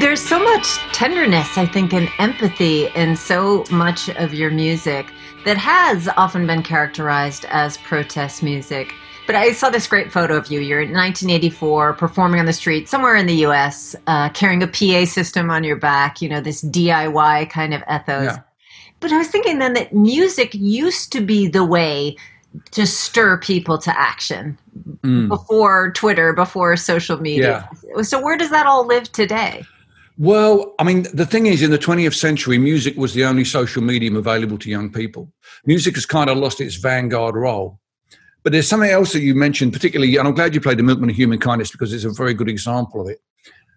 [0.00, 5.06] There's so much tenderness, I think, and empathy in so much of your music.
[5.44, 8.92] that has often been characterized as protest music.
[9.30, 10.58] But I saw this great photo of you.
[10.58, 15.04] You're in 1984 performing on the street somewhere in the US, uh, carrying a PA
[15.04, 18.24] system on your back, you know, this DIY kind of ethos.
[18.24, 18.38] Yeah.
[18.98, 22.16] But I was thinking then that music used to be the way
[22.72, 24.58] to stir people to action
[25.04, 25.28] Mm.
[25.28, 27.68] before Twitter, before social media.
[28.02, 29.64] So where does that all live today?
[30.18, 33.80] Well, I mean, the thing is, in the 20th century, music was the only social
[33.80, 35.32] medium available to young people.
[35.66, 37.78] Music has kind of lost its vanguard role.
[38.42, 41.10] But there's something else that you mentioned, particularly, and I'm glad you played The Milkman
[41.10, 43.18] of Human Kindness because it's a very good example of it.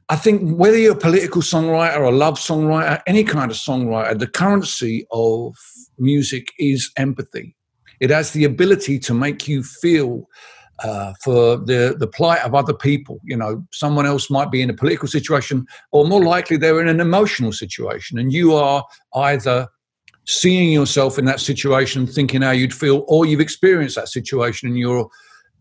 [0.09, 4.17] I think whether you're a political songwriter, or a love songwriter, any kind of songwriter,
[4.17, 5.55] the currency of
[5.97, 7.55] music is empathy.
[7.99, 10.27] It has the ability to make you feel
[10.83, 13.19] uh, for the, the plight of other people.
[13.23, 16.89] You know, someone else might be in a political situation, or more likely, they're in
[16.89, 18.83] an emotional situation, and you are
[19.15, 19.67] either
[20.25, 24.77] seeing yourself in that situation thinking how you'd feel, or you've experienced that situation and
[24.77, 25.09] you're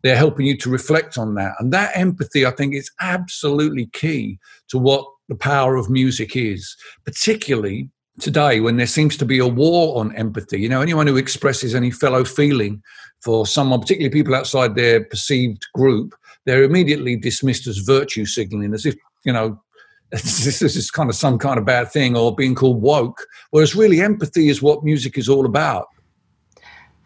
[0.02, 1.54] they're helping you to reflect on that.
[1.60, 6.76] And that empathy, I think, is absolutely key to what the power of music is,
[7.04, 7.88] particularly
[8.20, 10.60] today when there seems to be a war on empathy.
[10.60, 12.82] You know, anyone who expresses any fellow feeling
[13.22, 18.84] for someone, particularly people outside their perceived group, they're immediately dismissed as virtue signaling, as
[18.84, 19.62] if, you know,
[20.12, 23.26] this is kind of some kind of bad thing or being called woke.
[23.50, 25.88] Whereas really empathy is what music is all about.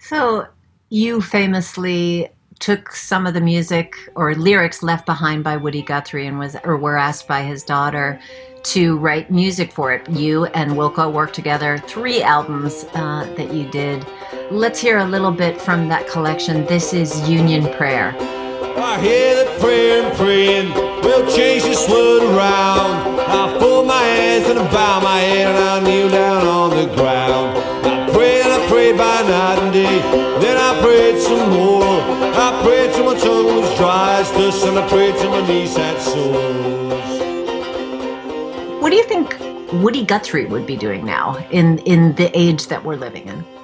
[0.01, 0.47] So
[0.91, 6.39] you famously took some of the music or lyrics left behind by Woody Guthrie and
[6.39, 8.19] was or were asked by his daughter
[8.65, 10.09] to write music for it.
[10.11, 14.05] You and Wilco worked together three albums uh, that you did.
[14.51, 16.65] Let's hear a little bit from that collection.
[16.67, 18.36] This is Union Prayer.
[18.77, 23.21] I hear the prayer and praying, we'll change this world around.
[23.21, 26.87] I fold my hands and I bow my head and I kneel down on the
[26.95, 27.57] ground.
[27.87, 30.01] I pray and I pray by night and day,
[30.41, 32.01] then I prayed some more.
[32.37, 35.77] I prayed till my tongue was dry as dust and I prayed till my knees
[35.77, 36.87] had sores.
[38.83, 39.37] What do you think
[39.83, 43.56] Woody Guthrie would be doing now in, in the age that we're living in?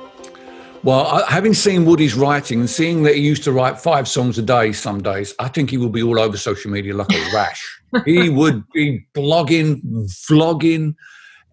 [0.84, 4.42] Well, having seen Woody's writing and seeing that he used to write five songs a
[4.42, 7.82] day some days, I think he will be all over social media like a rash.
[8.04, 9.80] he would be blogging,
[10.28, 10.96] vlogging,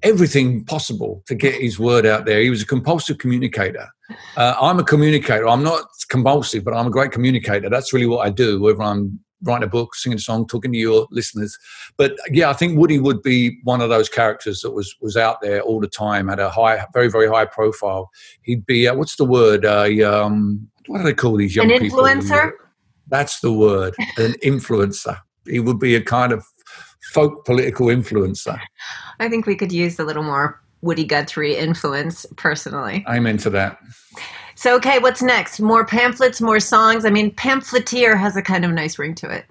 [0.01, 2.41] everything possible to get his word out there.
[2.41, 3.87] He was a compulsive communicator.
[4.35, 5.47] Uh, I'm a communicator.
[5.47, 7.69] I'm not compulsive, but I'm a great communicator.
[7.69, 10.77] That's really what I do, whether I'm writing a book, singing a song, talking to
[10.77, 11.57] your listeners.
[11.97, 15.41] But yeah, I think Woody would be one of those characters that was was out
[15.41, 18.09] there all the time, had a high, very very high profile.
[18.41, 19.65] He'd be uh, what's the word?
[19.65, 21.99] Uh, um, what do they call these young An people?
[21.99, 22.51] influencer?
[23.07, 23.95] That's the word.
[24.17, 25.19] An influencer.
[25.45, 26.45] He would be a kind of
[27.11, 28.59] folk political influencer.
[29.19, 33.03] I think we could use a little more Woody Guthrie influence personally.
[33.07, 33.79] I'm into that.
[34.59, 35.61] So, okay, what's next?
[35.61, 37.05] More pamphlets, more songs?
[37.05, 39.45] I mean, pamphleteer has a kind of nice ring to it.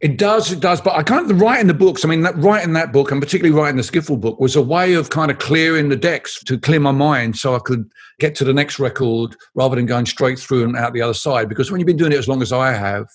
[0.00, 0.80] It does, it does.
[0.80, 2.06] But I kind of writing the books.
[2.06, 4.94] I mean, that, writing that book and particularly writing the Skiffle book was a way
[4.94, 7.86] of kind of clearing the decks to clear my mind, so I could
[8.18, 11.50] get to the next record rather than going straight through and out the other side.
[11.50, 13.08] Because when you've been doing it as long as I have,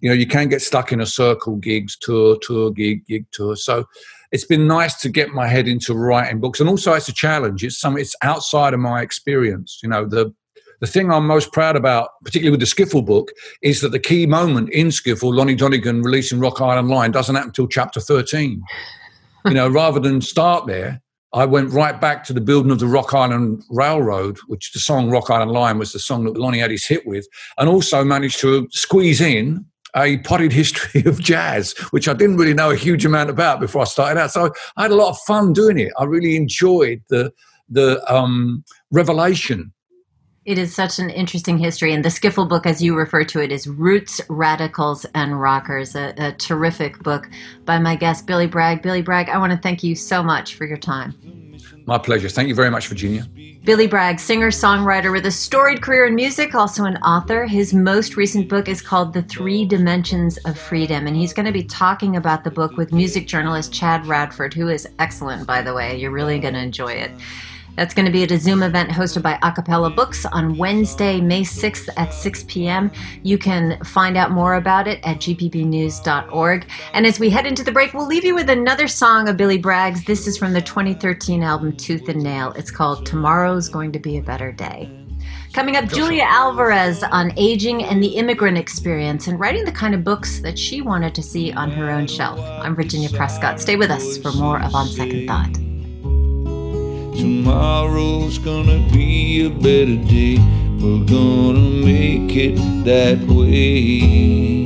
[0.00, 3.56] you know, you can get stuck in a circle: gigs, tour, tour, gig, gig, tour.
[3.56, 3.86] So
[4.30, 7.64] it's been nice to get my head into writing books, and also it's a challenge.
[7.64, 9.80] It's some, it's outside of my experience.
[9.82, 10.34] You know, the
[10.82, 13.30] the thing I'm most proud about, particularly with the Skiffle book,
[13.62, 17.50] is that the key moment in Skiffle, Lonnie Donegan releasing Rock Island Line, doesn't happen
[17.50, 18.60] until chapter 13.
[19.46, 21.00] you know, rather than start there,
[21.32, 25.08] I went right back to the building of the Rock Island Railroad, which the song
[25.08, 28.40] Rock Island Line was the song that Lonnie had his hit with, and also managed
[28.40, 29.64] to squeeze in
[29.94, 33.82] a potted history of jazz, which I didn't really know a huge amount about before
[33.82, 34.32] I started out.
[34.32, 35.92] So I had a lot of fun doing it.
[35.96, 37.32] I really enjoyed the
[37.68, 39.72] the um, revelation
[40.44, 41.92] It is such an interesting history.
[41.92, 46.12] And the Skiffle book, as you refer to it, is Roots, Radicals, and Rockers, a,
[46.16, 47.30] a terrific book
[47.64, 48.82] by my guest, Billy Bragg.
[48.82, 51.14] Billy Bragg, I want to thank you so much for your time.
[51.86, 52.28] My pleasure.
[52.28, 53.24] Thank you very much, Virginia.
[53.62, 57.46] Billy Bragg, singer songwriter with a storied career in music, also an author.
[57.46, 61.52] His most recent book is called The Three Dimensions of Freedom, and he's going to
[61.52, 65.72] be talking about the book with music journalist Chad Radford, who is excellent, by the
[65.72, 65.96] way.
[65.96, 67.12] You're really going to enjoy it.
[67.76, 71.20] That's going to be at a Zoom event hosted by A Cappella Books on Wednesday,
[71.20, 72.90] May 6th at 6 p.m.
[73.22, 76.66] You can find out more about it at gpbnews.org.
[76.92, 79.58] And as we head into the break, we'll leave you with another song of Billy
[79.58, 80.04] Bragg's.
[80.04, 82.52] This is from the 2013 album Tooth and Nail.
[82.52, 84.90] It's called Tomorrow's Going to Be a Better Day.
[85.52, 90.02] Coming up, Julia Alvarez on aging and the immigrant experience and writing the kind of
[90.02, 92.40] books that she wanted to see on her own shelf.
[92.40, 93.60] I'm Virginia Prescott.
[93.60, 95.71] Stay with us for more of On Second Thought.
[97.16, 100.38] Tomorrow's gonna be a better day.
[100.80, 104.61] We're gonna make it that way.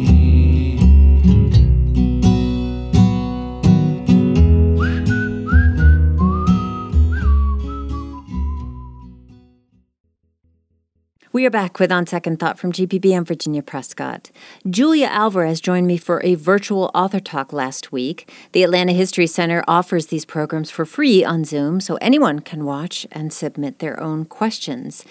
[11.37, 13.15] We are back with On Second Thought from GPB.
[13.15, 14.31] I'm Virginia Prescott.
[14.71, 18.33] Julia Alvarez joined me for a virtual author talk last week.
[18.53, 23.07] The Atlanta History Center offers these programs for free on Zoom, so anyone can watch
[23.13, 25.05] and submit their own questions.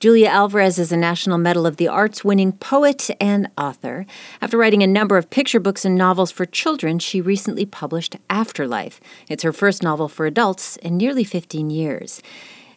[0.00, 4.04] Julia Alvarez is a National Medal of the Arts winning poet and author.
[4.42, 9.00] After writing a number of picture books and novels for children, she recently published Afterlife.
[9.30, 12.20] It's her first novel for adults in nearly 15 years.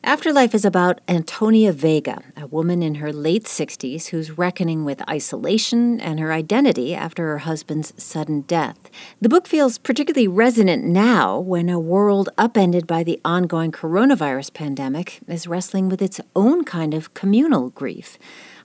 [0.05, 6.01] Afterlife is about Antonia Vega, a woman in her late 60s who's reckoning with isolation
[6.01, 8.91] and her identity after her husband's sudden death.
[9.21, 15.21] The book feels particularly resonant now when a world upended by the ongoing coronavirus pandemic
[15.25, 18.17] is wrestling with its own kind of communal grief.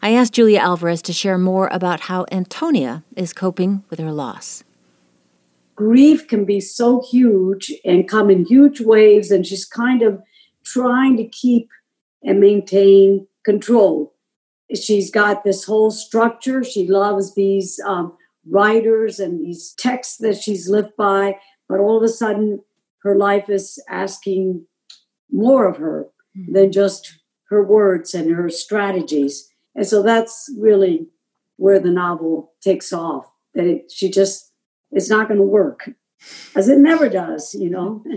[0.03, 4.65] I asked Julia Alvarez to share more about how Antonia is coping with her loss
[5.79, 10.21] grief can be so huge and come in huge waves and she's kind of
[10.73, 11.69] trying to keep
[12.23, 14.15] and maintain control.
[14.75, 16.63] She's got this whole structure.
[16.63, 18.17] She loves these um,
[18.49, 21.39] writers and these texts that she's lived by,
[21.69, 22.63] but all of a sudden,
[23.03, 24.67] her life is asking
[25.31, 26.53] more of her mm-hmm.
[26.53, 29.49] than just her words and her strategies.
[29.75, 31.07] And so that's really
[31.57, 33.31] where the novel takes off.
[33.55, 34.53] That it, she just,
[34.91, 35.91] it's not going to work,
[36.55, 38.05] as it never does, you know.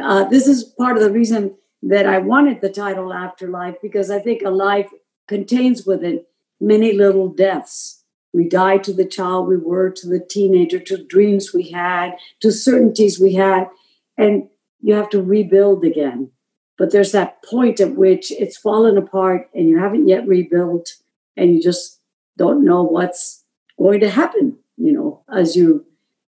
[0.00, 4.18] Uh, this is part of the reason that I wanted the title Afterlife because I
[4.18, 4.90] think a life
[5.26, 6.24] contains within
[6.60, 8.04] many little deaths.
[8.32, 12.50] We die to the child we were, to the teenager, to dreams we had, to
[12.50, 13.68] certainties we had,
[14.16, 14.48] and
[14.80, 16.30] you have to rebuild again.
[16.76, 20.94] But there's that point at which it's fallen apart and you haven't yet rebuilt,
[21.36, 22.00] and you just
[22.36, 23.44] don't know what's
[23.78, 25.86] going to happen, you know, as you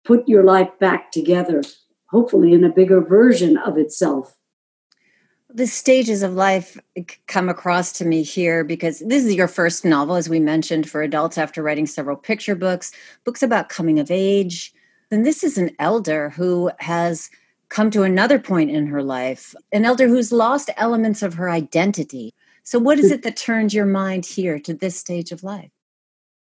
[0.04, 1.62] put your life back together,
[2.08, 4.38] hopefully in a bigger version of itself
[5.54, 6.78] the stages of life
[7.28, 11.02] come across to me here because this is your first novel, as we mentioned, for
[11.02, 12.92] adults after writing several picture books,
[13.24, 14.74] books about coming of age.
[15.10, 17.30] And this is an elder who has
[17.70, 22.34] come to another point in her life, an elder who's lost elements of her identity.
[22.64, 25.72] So, what is it that turned your mind here to this stage of life?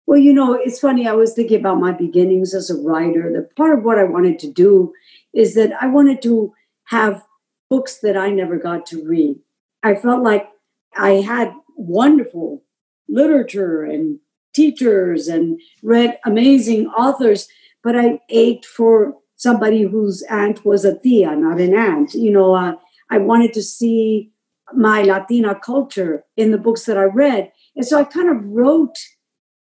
[0.06, 1.06] Well, you know, it's funny.
[1.06, 3.32] I was thinking about my beginnings as a writer.
[3.32, 4.92] The part of what I wanted to do
[5.32, 6.52] is that I wanted to
[6.86, 7.22] have
[7.70, 9.36] books that I never got to read.
[9.82, 10.48] I felt like
[10.96, 12.62] I had wonderful
[13.08, 14.18] literature and
[14.54, 17.48] teachers and read amazing authors,
[17.82, 22.12] but I ached for somebody whose aunt was a tia, not an aunt.
[22.12, 22.74] You know, uh,
[23.08, 24.32] I wanted to see
[24.74, 27.50] my Latina culture in the books that I read.
[27.76, 28.96] And so I kind of wrote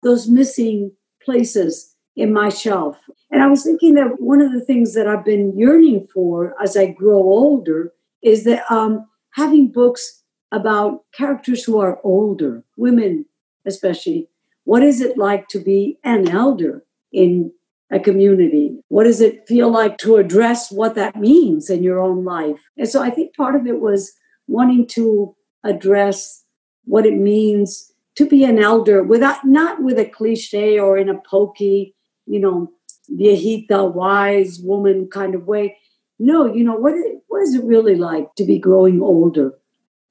[0.01, 0.91] those missing
[1.23, 2.97] places in my shelf.
[3.29, 6.75] And I was thinking that one of the things that I've been yearning for as
[6.75, 7.93] I grow older
[8.27, 13.25] is that um, having books about characters who are older, women
[13.67, 14.29] especially.
[14.63, 17.51] What is it like to be an elder in
[17.91, 18.79] a community?
[18.87, 22.61] What does it feel like to address what that means in your own life?
[22.77, 24.13] And so I think part of it was
[24.47, 26.43] wanting to address
[26.85, 31.21] what it means to be an elder without not with a cliche or in a
[31.29, 31.93] pokey,
[32.25, 32.71] you know,
[33.11, 35.77] viejita, wise woman kind of way,
[36.19, 36.95] no, you know, what
[37.27, 39.53] what is it really like to be growing older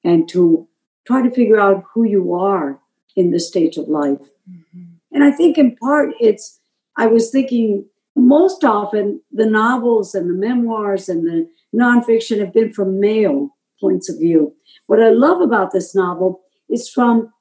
[0.03, 0.67] and to
[1.05, 2.79] try to figure out who you are
[3.15, 4.19] in this stage of life?
[4.49, 4.83] Mm-hmm.
[5.11, 6.59] And I think in part it's,
[6.95, 12.73] I was thinking most often the novels and the memoirs and the nonfiction have been
[12.73, 13.49] from male
[13.79, 14.55] points of view.
[14.87, 17.31] What I love about this novel is from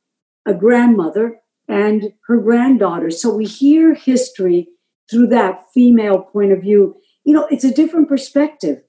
[0.44, 3.10] a grandmother and her granddaughter.
[3.10, 4.68] So we hear history
[5.10, 6.96] through that female point of view
[7.26, 8.82] you know, it's a different perspective.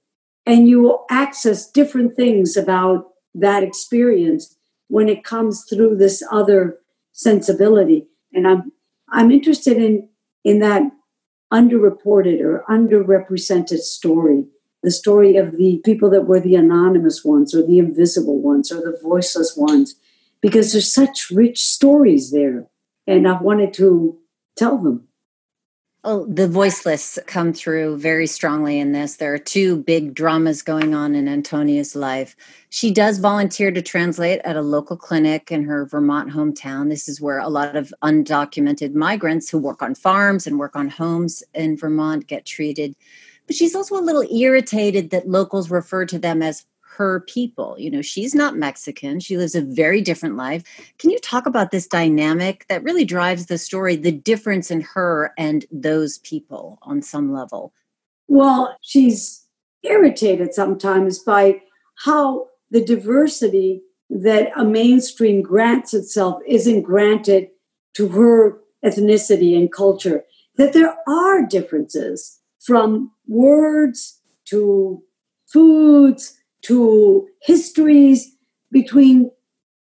[0.47, 4.55] And you will access different things about that experience
[4.87, 6.79] when it comes through this other
[7.11, 8.07] sensibility.
[8.33, 8.71] And I'm
[9.09, 10.07] I'm interested in
[10.43, 10.83] in that
[11.53, 14.45] underreported or underrepresented story,
[14.83, 18.77] the story of the people that were the anonymous ones or the invisible ones or
[18.77, 19.95] the voiceless ones,
[20.41, 22.67] because there's such rich stories there.
[23.05, 24.17] And I wanted to
[24.55, 25.06] tell them.
[26.03, 29.15] Oh, the voiceless come through very strongly in this.
[29.15, 32.35] There are two big dramas going on in Antonia's life.
[32.69, 36.89] She does volunteer to translate at a local clinic in her Vermont hometown.
[36.89, 40.87] This is where a lot of undocumented migrants who work on farms and work on
[40.87, 42.95] homes in Vermont get treated.
[43.47, 46.65] But she's also a little irritated that locals refer to them as
[46.97, 47.75] her people.
[47.77, 49.19] You know, she's not Mexican.
[49.19, 50.63] She lives a very different life.
[50.97, 55.31] Can you talk about this dynamic that really drives the story, the difference in her
[55.37, 57.71] and those people on some level?
[58.27, 59.45] Well, she's
[59.83, 61.61] irritated sometimes by
[62.03, 67.49] how the diversity that a mainstream grants itself isn't granted
[67.93, 70.23] to her ethnicity and culture,
[70.55, 75.03] that there are differences from words to
[75.45, 78.35] foods to histories
[78.71, 79.31] between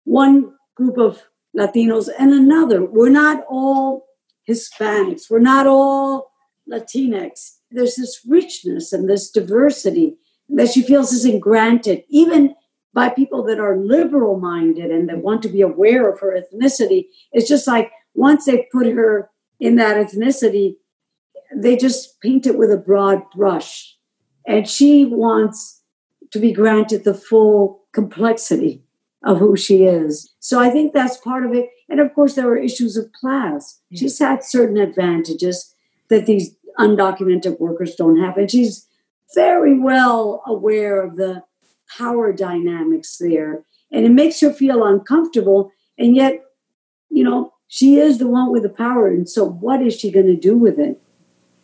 [0.05, 1.21] one group of
[1.57, 2.83] Latinos and another.
[2.83, 4.05] We're not all
[4.49, 6.31] Hispanics, we're not all
[6.71, 7.57] Latinx.
[7.71, 10.17] There's this richness and this diversity
[10.49, 12.55] that she feels isn't granted, even
[12.93, 17.05] by people that are liberal minded and that want to be aware of her ethnicity.
[17.31, 20.75] It's just like once they put her in that ethnicity,
[21.55, 23.95] they just paint it with a broad brush.
[24.45, 25.80] And she wants
[26.31, 28.83] to be granted the full complexity
[29.23, 30.33] of who she is.
[30.39, 31.69] So I think that's part of it.
[31.89, 33.79] And of course, there are issues of class.
[33.93, 35.75] She's had certain advantages
[36.09, 38.37] that these undocumented workers don't have.
[38.37, 38.87] And she's
[39.35, 41.43] very well aware of the
[41.97, 43.63] power dynamics there.
[43.91, 45.71] And it makes her feel uncomfortable.
[45.97, 46.41] And yet,
[47.09, 49.07] you know, she is the one with the power.
[49.07, 51.01] And so, what is she going to do with it?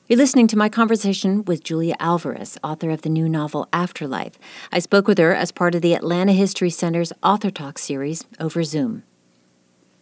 [0.10, 4.40] You're listening to my conversation with Julia Alvarez, author of the new novel Afterlife.
[4.72, 8.64] I spoke with her as part of the Atlanta History Center's Author Talk series over
[8.64, 9.04] Zoom.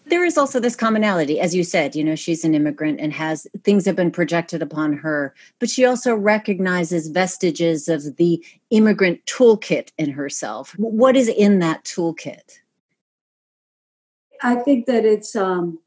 [0.06, 3.48] There is also this commonality, as you said, you know, she's an immigrant and has
[3.64, 9.90] things have been projected upon her, but she also recognizes vestiges of the immigrant toolkit
[9.98, 10.76] in herself.
[10.78, 12.60] What is in that toolkit?
[14.44, 15.80] I think that it's um,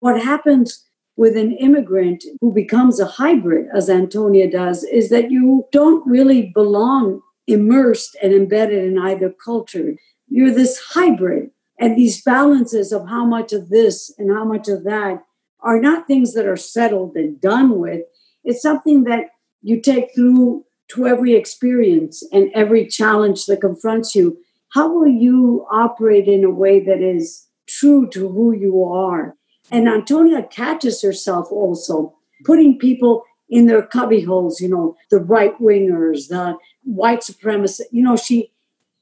[0.00, 0.84] what happens
[1.16, 6.50] with an immigrant who becomes a hybrid, as Antonia does, is that you don't really
[6.54, 9.94] belong immersed and embedded in either culture.
[10.28, 11.50] You're this hybrid.
[11.78, 15.24] And these balances of how much of this and how much of that
[15.60, 18.02] are not things that are settled and done with.
[18.44, 19.26] It's something that
[19.62, 24.38] you take through to every experience and every challenge that confronts you.
[24.70, 29.36] How will you operate in a way that is true to who you are?
[29.72, 32.14] And Antonia catches herself also
[32.44, 37.80] putting people in their cubbyholes, you know, the right wingers, the white supremacists.
[37.90, 38.52] You know, she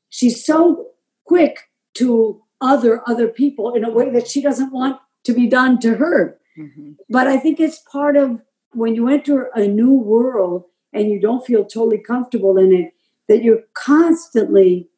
[0.09, 0.87] she's so
[1.25, 5.79] quick to other other people in a way that she doesn't want to be done
[5.81, 6.39] to her.
[6.57, 6.93] Mm-hmm.
[7.09, 8.41] But I think it's part of
[8.73, 12.93] when you enter a new world and you don't feel totally comfortable in it,
[13.29, 14.89] that you're constantly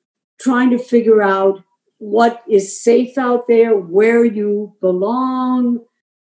[0.40, 1.62] trying to figure out
[2.02, 5.78] what is safe out there, where you belong,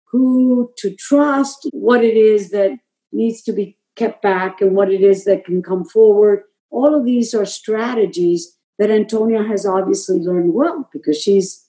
[0.07, 2.76] who to trust, what it is that
[3.12, 6.43] needs to be kept back, and what it is that can come forward.
[6.70, 11.64] All of these are strategies that Antonia has obviously learned well because she's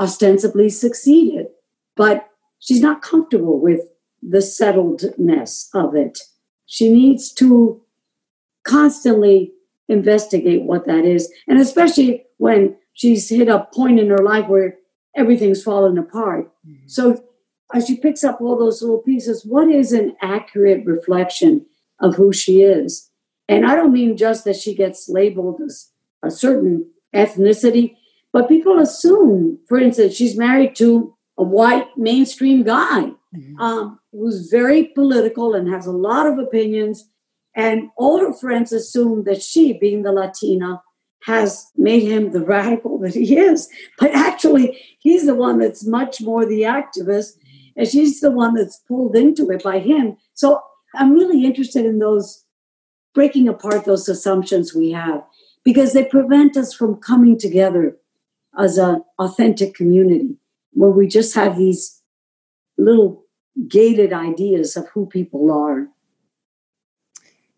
[0.00, 1.48] ostensibly succeeded,
[1.94, 3.82] but she's not comfortable with
[4.22, 6.20] the settledness of it.
[6.64, 7.82] She needs to
[8.64, 9.52] constantly
[9.90, 14.76] investigate what that is, and especially when she's hit a point in her life where
[15.16, 16.52] everything's fallen apart.
[16.66, 16.86] Mm-hmm.
[16.86, 17.22] So
[17.74, 21.66] as she picks up all those little pieces, what is an accurate reflection
[22.00, 23.10] of who she is?
[23.48, 25.90] And I don't mean just that she gets labeled as
[26.22, 27.96] a certain ethnicity,
[28.32, 33.60] but people assume, for instance, she's married to a white mainstream guy mm-hmm.
[33.60, 37.08] um, who's very political and has a lot of opinions.
[37.54, 40.82] And all her friends assume that she, being the Latina,
[41.24, 43.68] has made him the radical that he is.
[43.98, 47.32] But actually, he's the one that's much more the activist,
[47.76, 50.16] and she's the one that's pulled into it by him.
[50.34, 50.60] So
[50.94, 52.44] I'm really interested in those
[53.14, 55.22] breaking apart those assumptions we have
[55.64, 57.96] because they prevent us from coming together
[58.58, 60.36] as an authentic community
[60.72, 62.02] where we just have these
[62.78, 63.24] little
[63.68, 65.88] gated ideas of who people are.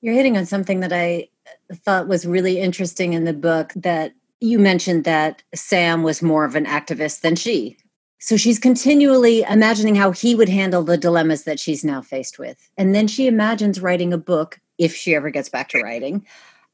[0.04, 1.28] You're hitting on something that I
[1.72, 6.54] thought was really interesting in the book that you mentioned that Sam was more of
[6.54, 7.78] an activist than she.
[8.18, 12.70] So she's continually imagining how he would handle the dilemmas that she's now faced with.
[12.76, 16.26] And then she imagines writing a book, if she ever gets back to writing,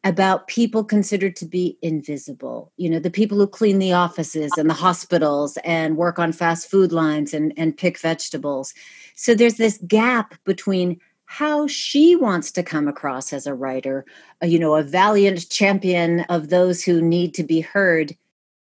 [0.02, 2.72] about people considered to be invisible.
[2.78, 6.68] You know, the people who clean the offices and the hospitals and work on fast
[6.68, 8.74] food lines and, and pick vegetables.
[9.14, 11.00] So there's this gap between
[11.32, 14.04] how she wants to come across as a writer,
[14.42, 18.16] uh, you know, a valiant champion of those who need to be heard.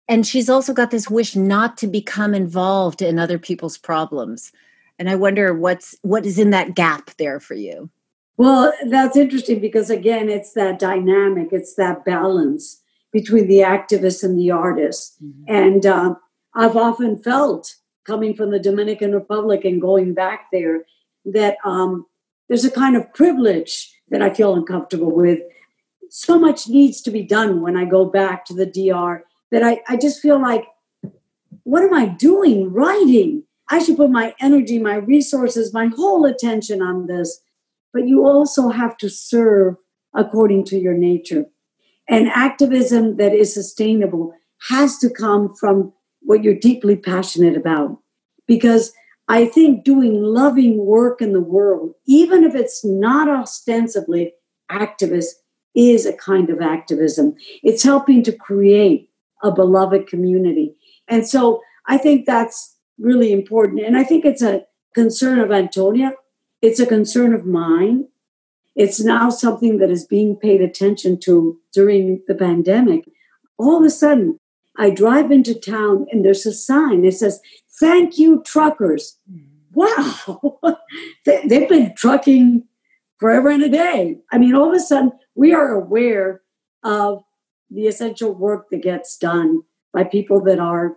[0.08, 4.52] And she's also got this wish not to become involved in other people's problems.
[5.00, 7.90] And I wonder what's what is in that gap there for you.
[8.38, 12.84] Well, that's interesting because again, it's that dynamic, it's that balance.
[13.14, 15.16] between the activists and the artists.
[15.24, 15.44] Mm-hmm.
[15.48, 16.16] And uh,
[16.56, 17.76] I've often felt,
[18.06, 20.82] coming from the Dominican Republic and going back there,
[21.24, 22.06] that um,
[22.48, 25.40] there's a kind of privilege that I feel uncomfortable with.
[26.10, 29.82] So much needs to be done when I go back to the DR that I,
[29.88, 30.66] I just feel like,
[31.64, 33.44] what am I doing writing?
[33.70, 37.40] I should put my energy, my resources, my whole attention on this.
[37.94, 39.76] But you also have to serve
[40.14, 41.46] according to your nature.
[42.10, 44.34] And activism that is sustainable
[44.70, 47.98] has to come from what you're deeply passionate about.
[48.48, 48.94] Because
[49.28, 54.34] I think doing loving work in the world, even if it's not ostensibly
[54.70, 55.28] activist,
[55.76, 57.36] is a kind of activism.
[57.64, 59.10] It's helping to create
[59.42, 60.76] a beloved community.
[61.08, 63.82] And so I think that's really important.
[63.82, 66.14] And I think it's a concern of Antonia,
[66.62, 68.08] it's a concern of mine.
[68.76, 73.04] It's now something that is being paid attention to during the pandemic.
[73.58, 74.40] All of a sudden,
[74.78, 77.40] I drive into town and there's a sign that says,
[77.80, 79.18] Thank you, truckers.
[79.74, 80.60] Wow.
[81.26, 82.64] They've been trucking
[83.20, 84.18] forever and a day.
[84.32, 86.42] I mean, all of a sudden, we are aware
[86.84, 87.24] of
[87.70, 89.62] the essential work that gets done
[89.94, 90.96] by people that are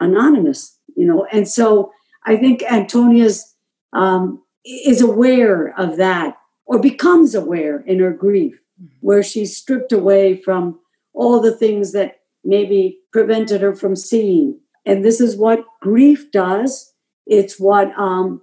[0.00, 1.26] anonymous, you know.
[1.32, 1.90] And so
[2.24, 3.54] I think Antonia's
[3.92, 6.36] um, is aware of that
[6.66, 8.60] or becomes aware in her grief,
[9.00, 10.78] where she's stripped away from
[11.12, 14.58] all the things that maybe prevented her from seeing.
[14.86, 16.92] And this is what grief does.
[17.26, 18.42] It's what um,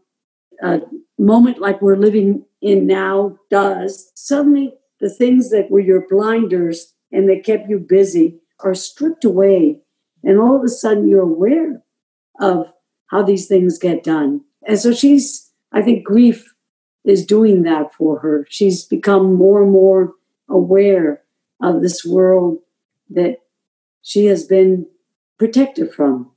[0.61, 0.81] a
[1.17, 4.11] moment like we're living in now does.
[4.15, 9.81] Suddenly, the things that were your blinders and that kept you busy are stripped away.
[10.23, 11.83] And all of a sudden, you're aware
[12.39, 12.71] of
[13.07, 14.41] how these things get done.
[14.67, 16.53] And so she's, I think, grief
[17.03, 18.45] is doing that for her.
[18.49, 20.13] She's become more and more
[20.47, 21.21] aware
[21.61, 22.59] of this world
[23.09, 23.37] that
[24.01, 24.85] she has been
[25.41, 26.29] protected from.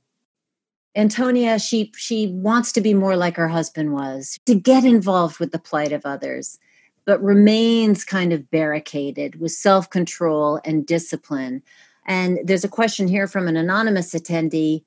[0.95, 5.51] Antonia, she she wants to be more like her husband was, to get involved with
[5.51, 6.57] the plight of others,
[7.05, 11.61] but remains kind of barricaded with self-control and discipline.
[12.07, 14.83] And there's a question here from an anonymous attendee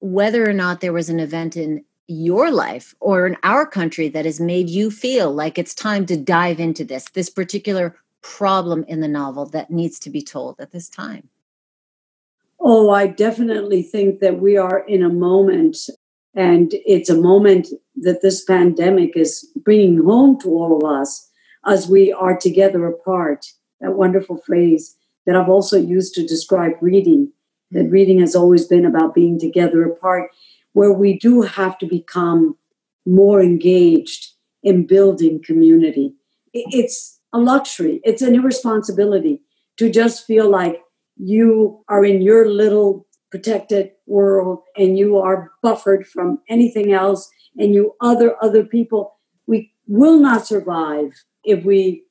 [0.00, 4.24] whether or not there was an event in your life or in our country that
[4.24, 9.00] has made you feel like it's time to dive into this, this particular problem in
[9.00, 11.28] the novel that needs to be told at this time?
[12.70, 15.78] Oh, I definitely think that we are in a moment,
[16.34, 21.30] and it's a moment that this pandemic is bringing home to all of us
[21.64, 23.46] as we are together apart.
[23.80, 24.94] That wonderful phrase
[25.24, 27.32] that I've also used to describe reading,
[27.70, 30.30] that reading has always been about being together apart
[30.74, 32.54] where we do have to become
[33.06, 36.12] more engaged in building community.
[36.52, 39.40] It's a luxury, it's an irresponsibility
[39.78, 40.82] to just feel like
[41.18, 47.74] you are in your little protected world and you are buffered from anything else and
[47.74, 49.16] you other other people
[49.46, 51.12] we will not survive
[51.44, 52.04] if we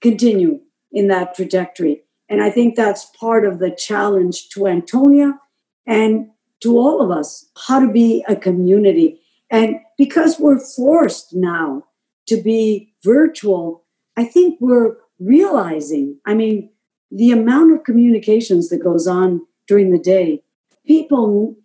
[0.00, 0.60] continue
[0.92, 5.38] in that trajectory and i think that's part of the challenge to antonia
[5.86, 6.30] and
[6.60, 9.20] to all of us how to be a community.
[9.50, 11.84] And because we're forced now
[12.28, 13.84] to be virtual,
[14.16, 16.69] I think we're realizing, I mean,
[17.10, 20.42] the amount of communications that goes on during the day,
[20.86, 21.56] people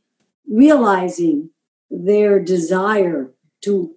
[0.51, 1.49] realizing
[1.89, 3.31] their desire
[3.61, 3.95] to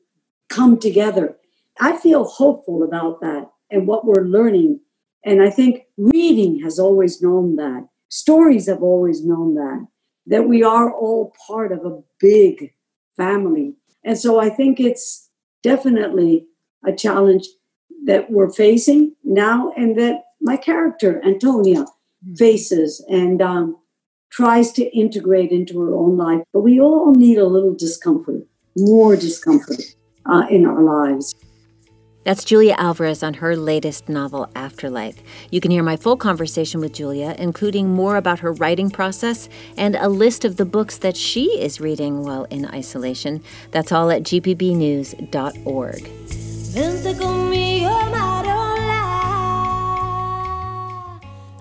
[0.49, 1.37] come together.
[1.81, 4.81] I feel hopeful about that and what we're learning.
[5.25, 7.89] And I think reading has always known that.
[8.09, 9.87] Stories have always known that
[10.29, 12.73] that we are all part of a big
[13.17, 13.75] family.
[14.05, 15.31] And so I think it's
[15.63, 16.47] definitely
[16.87, 17.49] a challenge
[18.05, 21.85] that we're facing now and that my character, Antonia,
[22.25, 22.35] hmm.
[22.35, 23.77] faces and um,
[24.31, 26.43] tries to integrate into her own life.
[26.53, 28.43] But we all need a little discomfort,
[28.77, 29.83] more discomfort
[30.27, 31.35] uh, in our lives.
[32.25, 35.17] That's Julia Alvarez on her latest novel, Afterlife.
[35.51, 39.97] You can hear my full conversation with Julia, including more about her writing process and
[39.97, 43.43] a list of the books that she is reading while in isolation.
[43.71, 46.03] That's all at gpbnews.org.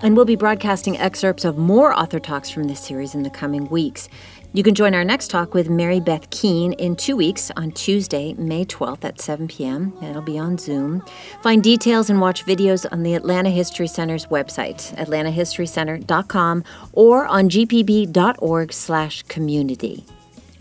[0.01, 3.67] And we'll be broadcasting excerpts of more author talks from this series in the coming
[3.69, 4.09] weeks.
[4.53, 8.33] You can join our next talk with Mary Beth Keane in two weeks on Tuesday,
[8.35, 9.93] May 12th at 7 p.m.
[10.01, 11.03] It'll be on Zoom.
[11.41, 18.73] Find details and watch videos on the Atlanta History Center's website, atlantahistorycenter.com, or on gpb.org
[18.73, 20.05] slash community.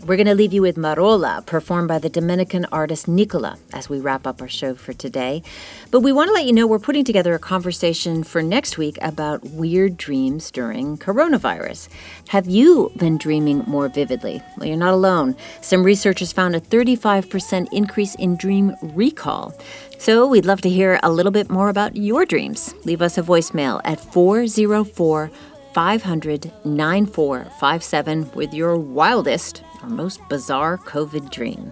[0.05, 3.99] We're going to leave you with Marola, performed by the Dominican artist Nicola, as we
[3.99, 5.41] wrap up our show for today.
[5.89, 8.99] But we want to let you know we're putting together a conversation for next week
[9.01, 11.89] about weird dreams during coronavirus.
[12.29, 14.41] Have you been dreaming more vividly?
[14.57, 15.35] Well, you're not alone.
[15.61, 19.53] Some researchers found a 35% increase in dream recall.
[19.97, 22.75] So we'd love to hear a little bit more about your dreams.
[22.85, 25.31] Leave us a voicemail at 404
[25.73, 31.71] 500 9457 with your wildest or most bizarre COVID dream.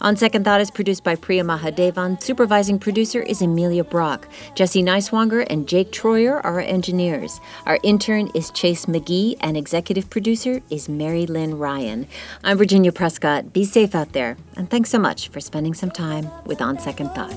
[0.00, 2.22] On Second Thought is produced by Priya Mahadevan.
[2.22, 4.28] Supervising producer is Amelia Brock.
[4.54, 7.40] Jesse Neiswanger and Jake Troyer are our engineers.
[7.66, 12.06] Our intern is Chase McGee, and executive producer is Mary Lynn Ryan.
[12.44, 13.52] I'm Virginia Prescott.
[13.52, 17.10] Be safe out there, and thanks so much for spending some time with On Second
[17.10, 17.30] Thought.